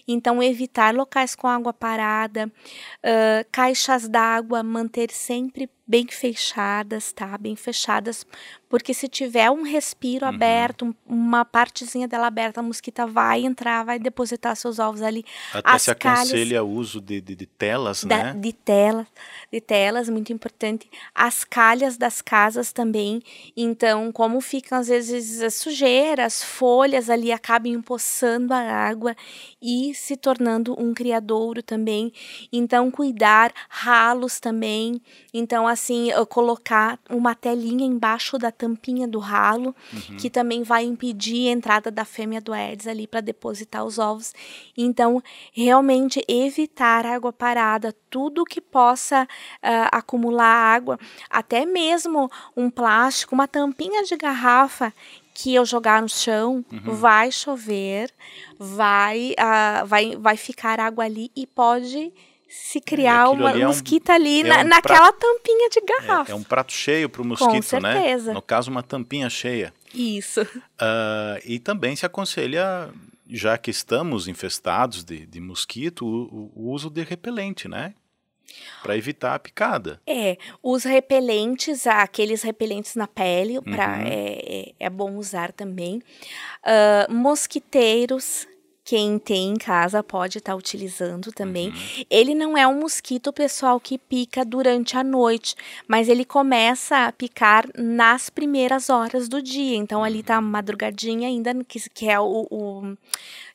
Então, 0.07 0.41
evitar 0.41 0.93
locais 0.93 1.35
com 1.35 1.47
água 1.47 1.73
parada, 1.73 2.47
uh, 2.47 3.45
caixas 3.51 4.07
d'água, 4.07 4.63
manter 4.63 5.11
sempre 5.11 5.69
bem 5.91 6.07
fechadas, 6.07 7.11
tá? 7.11 7.37
Bem 7.37 7.53
fechadas, 7.53 8.25
porque 8.69 8.93
se 8.93 9.09
tiver 9.09 9.51
um 9.51 9.63
respiro 9.63 10.25
uhum. 10.25 10.33
aberto, 10.33 10.95
uma 11.05 11.43
partezinha 11.43 12.07
dela 12.07 12.27
aberta, 12.27 12.61
a 12.61 12.63
mosquita 12.63 13.05
vai 13.05 13.43
entrar, 13.43 13.83
vai 13.83 13.99
depositar 13.99 14.55
seus 14.55 14.79
ovos 14.79 15.01
ali. 15.01 15.25
Até 15.53 15.69
As 15.69 15.81
se 15.81 15.91
aconselha 15.91 16.63
o 16.63 16.69
uso 16.69 17.01
de, 17.01 17.19
de, 17.19 17.35
de 17.35 17.45
telas, 17.45 18.05
da, 18.05 18.23
né? 18.23 18.39
De 18.39 18.53
telas, 18.53 19.05
de 19.51 19.59
telas, 19.59 20.07
muito 20.07 20.31
importante. 20.31 20.89
As 21.13 21.43
calhas 21.43 21.97
das 21.97 22.21
casas 22.21 22.71
também. 22.71 23.21
Então, 23.57 24.13
como 24.13 24.39
ficam 24.39 24.77
às 24.77 24.87
vezes 24.87 25.41
as 25.41 25.55
sujeiras, 25.55 26.41
folhas 26.41 27.09
ali 27.09 27.33
acabam 27.33 27.73
empoçando 27.73 28.53
a 28.53 28.61
água 28.61 29.13
e 29.61 29.93
se 29.93 30.15
tornando 30.15 30.73
um 30.81 30.93
criadouro 30.93 31.61
também. 31.61 32.13
Então, 32.49 32.89
cuidar, 32.89 33.51
ralos 33.67 34.39
também. 34.39 35.01
Então, 35.33 35.67
assim, 35.81 36.09
colocar 36.29 36.99
uma 37.09 37.33
telinha 37.33 37.85
embaixo 37.85 38.37
da 38.37 38.51
tampinha 38.51 39.07
do 39.07 39.17
ralo, 39.17 39.75
uhum. 39.91 40.17
que 40.17 40.29
também 40.29 40.61
vai 40.61 40.83
impedir 40.83 41.49
a 41.49 41.51
entrada 41.51 41.89
da 41.89 42.05
fêmea 42.05 42.39
do 42.39 42.53
Aedes 42.53 42.85
ali 42.85 43.07
para 43.07 43.19
depositar 43.19 43.83
os 43.83 43.97
ovos. 43.97 44.31
Então, 44.77 45.23
realmente 45.51 46.23
evitar 46.27 47.05
água 47.05 47.33
parada, 47.33 47.95
tudo 48.11 48.45
que 48.45 48.61
possa 48.61 49.23
uh, 49.23 49.89
acumular 49.91 50.45
água, 50.45 50.99
até 51.29 51.65
mesmo 51.65 52.29
um 52.55 52.69
plástico, 52.69 53.33
uma 53.33 53.47
tampinha 53.47 54.03
de 54.03 54.15
garrafa 54.15 54.93
que 55.33 55.55
eu 55.55 55.65
jogar 55.65 56.01
no 56.01 56.09
chão, 56.09 56.63
uhum. 56.71 56.93
vai 56.93 57.31
chover, 57.31 58.11
vai, 58.59 59.31
uh, 59.31 59.85
vai, 59.87 60.15
vai 60.15 60.37
ficar 60.37 60.79
água 60.79 61.05
ali 61.05 61.31
e 61.35 61.47
pode 61.47 62.13
se 62.51 62.79
é, 62.79 62.81
criar 62.81 63.29
uma 63.29 63.49
ali 63.49 63.61
é 63.61 63.65
mosquita 63.65 64.11
um, 64.11 64.15
ali 64.15 64.41
é 64.41 64.43
na, 64.43 64.59
um 64.59 64.63
naquela 64.65 65.11
prato, 65.11 65.19
tampinha 65.19 65.69
de 65.69 65.81
garrafa. 65.81 66.31
É, 66.31 66.33
é 66.33 66.35
um 66.35 66.43
prato 66.43 66.73
cheio 66.73 67.09
para 67.09 67.21
o 67.21 67.25
mosquito, 67.25 67.79
né? 67.79 68.17
No 68.17 68.41
caso, 68.41 68.69
uma 68.69 68.83
tampinha 68.83 69.29
cheia. 69.29 69.73
Isso. 69.93 70.41
Uh, 70.41 71.39
e 71.45 71.59
também 71.59 71.95
se 71.95 72.05
aconselha, 72.05 72.89
já 73.29 73.57
que 73.57 73.71
estamos 73.71 74.27
infestados 74.27 75.03
de, 75.03 75.25
de 75.25 75.39
mosquito, 75.39 76.05
o, 76.05 76.51
o 76.53 76.71
uso 76.71 76.89
de 76.89 77.03
repelente, 77.03 77.69
né? 77.69 77.93
Para 78.83 78.97
evitar 78.97 79.33
a 79.35 79.39
picada. 79.39 80.01
É, 80.05 80.37
os 80.61 80.83
repelentes, 80.83 81.87
aqueles 81.87 82.41
repelentes 82.41 82.95
na 82.95 83.07
pele, 83.07 83.61
pra, 83.61 83.97
uhum. 83.97 84.05
é, 84.05 84.39
é, 84.43 84.73
é, 84.77 84.89
bom 84.89 85.15
usar 85.15 85.53
também. 85.53 86.01
Uh, 86.65 87.13
mosquiteiros, 87.13 88.45
quem 88.83 89.19
tem 89.19 89.49
em 89.51 89.55
casa 89.55 90.03
pode 90.03 90.39
estar 90.39 90.53
tá 90.53 90.57
utilizando 90.57 91.31
também. 91.31 91.69
Uhum. 91.69 92.05
Ele 92.09 92.33
não 92.33 92.57
é 92.57 92.67
um 92.67 92.79
mosquito, 92.79 93.31
pessoal, 93.31 93.79
que 93.79 93.97
pica 93.97 94.43
durante 94.43 94.97
a 94.97 95.03
noite, 95.03 95.55
mas 95.87 96.09
ele 96.09 96.25
começa 96.25 97.07
a 97.07 97.11
picar 97.11 97.67
nas 97.77 98.29
primeiras 98.29 98.89
horas 98.89 99.29
do 99.29 99.41
dia. 99.41 99.77
Então 99.77 100.03
ali 100.03 100.23
tá 100.23 100.35
a 100.35 100.39
uhum. 100.39 100.45
madrugadinha 100.45 101.27
ainda, 101.27 101.53
que, 101.63 101.79
que 101.89 102.09
é 102.09 102.19
o, 102.19 102.47
o 102.49 102.97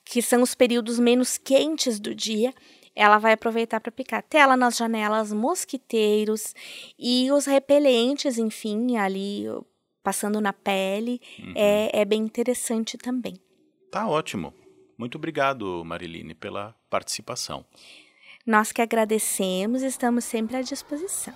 que 0.05 0.23
são 0.23 0.43
os 0.43 0.55
períodos 0.55 0.99
menos 0.99 1.37
quentes 1.37 1.99
do 1.99 2.15
dia 2.15 2.55
ela 2.97 3.19
vai 3.19 3.35
aproveitar 3.35 3.79
para 3.79 3.93
picar 3.93 4.23
tela 4.23 4.57
nas 4.57 4.75
janelas, 4.79 5.31
mosquiteiros 5.31 6.55
e 6.99 7.31
os 7.31 7.45
repelentes, 7.45 8.39
enfim, 8.39 8.97
ali 8.97 9.45
passando 10.03 10.41
na 10.41 10.53
pele, 10.53 11.21
uhum. 11.39 11.53
é, 11.55 11.91
é 11.93 12.05
bem 12.07 12.23
interessante 12.23 12.97
também. 12.97 13.35
Tá 13.91 14.09
ótimo. 14.09 14.55
Muito 14.99 15.17
obrigado, 15.17 15.85
Mariline, 15.85 16.35
pela 16.35 16.75
participação. 16.89 17.65
Nós 18.47 18.73
que 18.73 18.81
agradecemos, 18.81 19.83
estamos 19.83 20.25
sempre 20.25 20.57
à 20.57 20.63
disposição. 20.63 21.35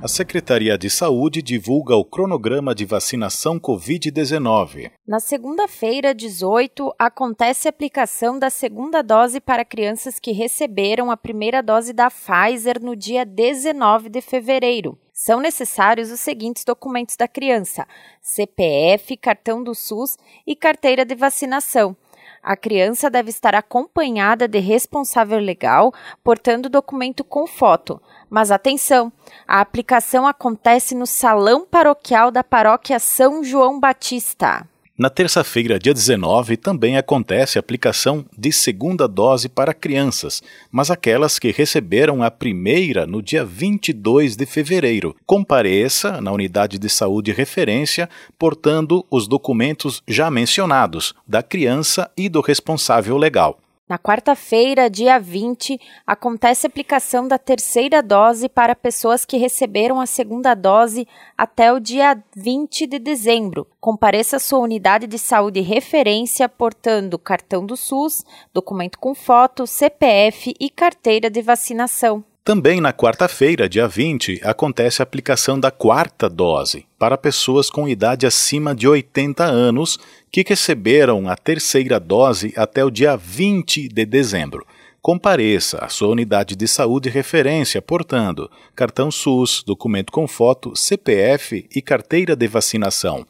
A 0.00 0.06
Secretaria 0.06 0.78
de 0.78 0.88
Saúde 0.88 1.42
divulga 1.42 1.96
o 1.96 2.04
cronograma 2.04 2.72
de 2.72 2.84
vacinação 2.84 3.58
Covid-19. 3.58 4.92
Na 5.04 5.18
segunda-feira, 5.18 6.14
18, 6.14 6.94
acontece 6.96 7.66
a 7.66 7.70
aplicação 7.70 8.38
da 8.38 8.48
segunda 8.48 9.02
dose 9.02 9.40
para 9.40 9.64
crianças 9.64 10.20
que 10.20 10.30
receberam 10.30 11.10
a 11.10 11.16
primeira 11.16 11.60
dose 11.60 11.92
da 11.92 12.08
Pfizer 12.08 12.80
no 12.80 12.94
dia 12.94 13.26
19 13.26 14.08
de 14.08 14.20
fevereiro. 14.20 14.96
São 15.20 15.40
necessários 15.40 16.12
os 16.12 16.20
seguintes 16.20 16.62
documentos 16.64 17.16
da 17.16 17.26
criança: 17.26 17.88
CPF, 18.22 19.16
cartão 19.16 19.64
do 19.64 19.74
SUS 19.74 20.16
e 20.46 20.54
carteira 20.54 21.04
de 21.04 21.16
vacinação. 21.16 21.96
A 22.40 22.56
criança 22.56 23.10
deve 23.10 23.28
estar 23.28 23.52
acompanhada 23.52 24.46
de 24.46 24.60
responsável 24.60 25.40
legal, 25.40 25.92
portando 26.22 26.68
documento 26.68 27.24
com 27.24 27.48
foto. 27.48 28.00
Mas 28.30 28.52
atenção, 28.52 29.12
a 29.44 29.60
aplicação 29.60 30.24
acontece 30.24 30.94
no 30.94 31.04
salão 31.04 31.66
paroquial 31.66 32.30
da 32.30 32.44
paróquia 32.44 33.00
São 33.00 33.42
João 33.42 33.80
Batista. 33.80 34.64
Na 34.98 35.08
terça-feira, 35.08 35.78
dia 35.78 35.94
19, 35.94 36.56
também 36.56 36.96
acontece 36.96 37.56
a 37.56 37.60
aplicação 37.60 38.24
de 38.36 38.50
segunda 38.50 39.06
dose 39.06 39.48
para 39.48 39.72
crianças, 39.72 40.42
mas 40.72 40.90
aquelas 40.90 41.38
que 41.38 41.52
receberam 41.52 42.20
a 42.20 42.32
primeira 42.32 43.06
no 43.06 43.22
dia 43.22 43.44
22 43.44 44.34
de 44.34 44.44
fevereiro. 44.44 45.14
Compareça 45.24 46.20
na 46.20 46.32
unidade 46.32 46.80
de 46.80 46.88
saúde 46.88 47.30
referência, 47.30 48.10
portando 48.36 49.06
os 49.08 49.28
documentos 49.28 50.02
já 50.08 50.32
mencionados, 50.32 51.14
da 51.24 51.44
criança 51.44 52.10
e 52.16 52.28
do 52.28 52.40
responsável 52.40 53.16
legal. 53.16 53.56
Na 53.88 53.98
quarta-feira, 53.98 54.90
dia 54.90 55.18
20, 55.18 55.80
acontece 56.06 56.66
a 56.66 56.68
aplicação 56.68 57.26
da 57.26 57.38
terceira 57.38 58.02
dose 58.02 58.46
para 58.46 58.76
pessoas 58.76 59.24
que 59.24 59.38
receberam 59.38 59.98
a 59.98 60.04
segunda 60.04 60.54
dose 60.54 61.08
até 61.38 61.72
o 61.72 61.80
dia 61.80 62.22
20 62.36 62.86
de 62.86 62.98
dezembro. 62.98 63.66
Compareça 63.80 64.36
à 64.36 64.38
sua 64.38 64.58
unidade 64.58 65.06
de 65.06 65.18
saúde 65.18 65.60
referência 65.60 66.46
portando 66.50 67.18
cartão 67.18 67.64
do 67.64 67.78
SUS, 67.78 68.26
documento 68.52 68.98
com 68.98 69.14
foto, 69.14 69.66
CPF 69.66 70.54
e 70.60 70.68
carteira 70.68 71.30
de 71.30 71.40
vacinação. 71.40 72.22
Também 72.48 72.80
na 72.80 72.94
quarta-feira, 72.94 73.68
dia 73.68 73.86
20, 73.86 74.40
acontece 74.42 75.02
a 75.02 75.04
aplicação 75.04 75.60
da 75.60 75.70
quarta 75.70 76.30
dose 76.30 76.86
para 76.98 77.18
pessoas 77.18 77.68
com 77.68 77.86
idade 77.86 78.26
acima 78.26 78.74
de 78.74 78.88
80 78.88 79.44
anos 79.44 79.98
que 80.32 80.42
receberam 80.48 81.28
a 81.28 81.36
terceira 81.36 82.00
dose 82.00 82.54
até 82.56 82.82
o 82.82 82.90
dia 82.90 83.18
20 83.18 83.88
de 83.88 84.06
dezembro. 84.06 84.66
Compareça 85.02 85.84
à 85.84 85.90
sua 85.90 86.08
unidade 86.08 86.56
de 86.56 86.66
saúde 86.66 87.10
referência 87.10 87.82
portando 87.82 88.50
cartão 88.74 89.10
SUS, 89.10 89.62
documento 89.62 90.10
com 90.10 90.26
foto, 90.26 90.74
CPF 90.74 91.68
e 91.76 91.82
carteira 91.82 92.34
de 92.34 92.46
vacinação. 92.48 93.26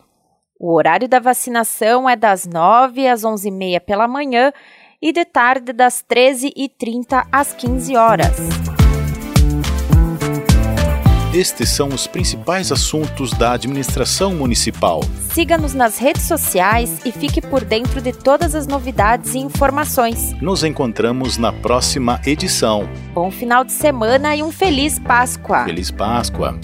O 0.61 0.77
horário 0.77 1.09
da 1.09 1.19
vacinação 1.19 2.09
é 2.09 2.15
das 2.15 2.47
9 2.47 3.09
às 3.09 3.23
11h30 3.23 3.81
pela 3.81 4.07
manhã 4.07 4.53
e 5.03 5.13
de 5.13 5.25
tarde 5.25 5.73
das 5.73 6.05
13h30 6.09 7.27
às 7.33 7.53
15 7.53 7.97
horas. 7.97 8.78
Estes 11.33 11.69
são 11.69 11.89
os 11.89 12.07
principais 12.07 12.73
assuntos 12.73 13.33
da 13.33 13.53
administração 13.53 14.35
municipal. 14.35 15.03
Siga-nos 15.31 15.75
nas 15.75 15.99
redes 15.99 16.23
sociais 16.23 17.01
e 17.05 17.13
fique 17.13 17.43
por 17.43 17.63
dentro 17.63 18.01
de 18.01 18.15
todas 18.15 18.55
as 18.55 18.67
novidades 18.67 19.35
e 19.35 19.39
informações. 19.39 20.33
Nos 20.41 20.65
encontramos 20.65 21.37
na 21.37 21.53
próxima 21.53 22.19
edição. 22.25 22.89
Bom 23.13 23.31
final 23.31 23.63
de 23.63 23.73
semana 23.73 24.35
e 24.35 24.43
um 24.43 24.51
feliz 24.51 24.99
Páscoa. 24.99 25.65
Feliz 25.65 25.91
Páscoa. 25.91 26.59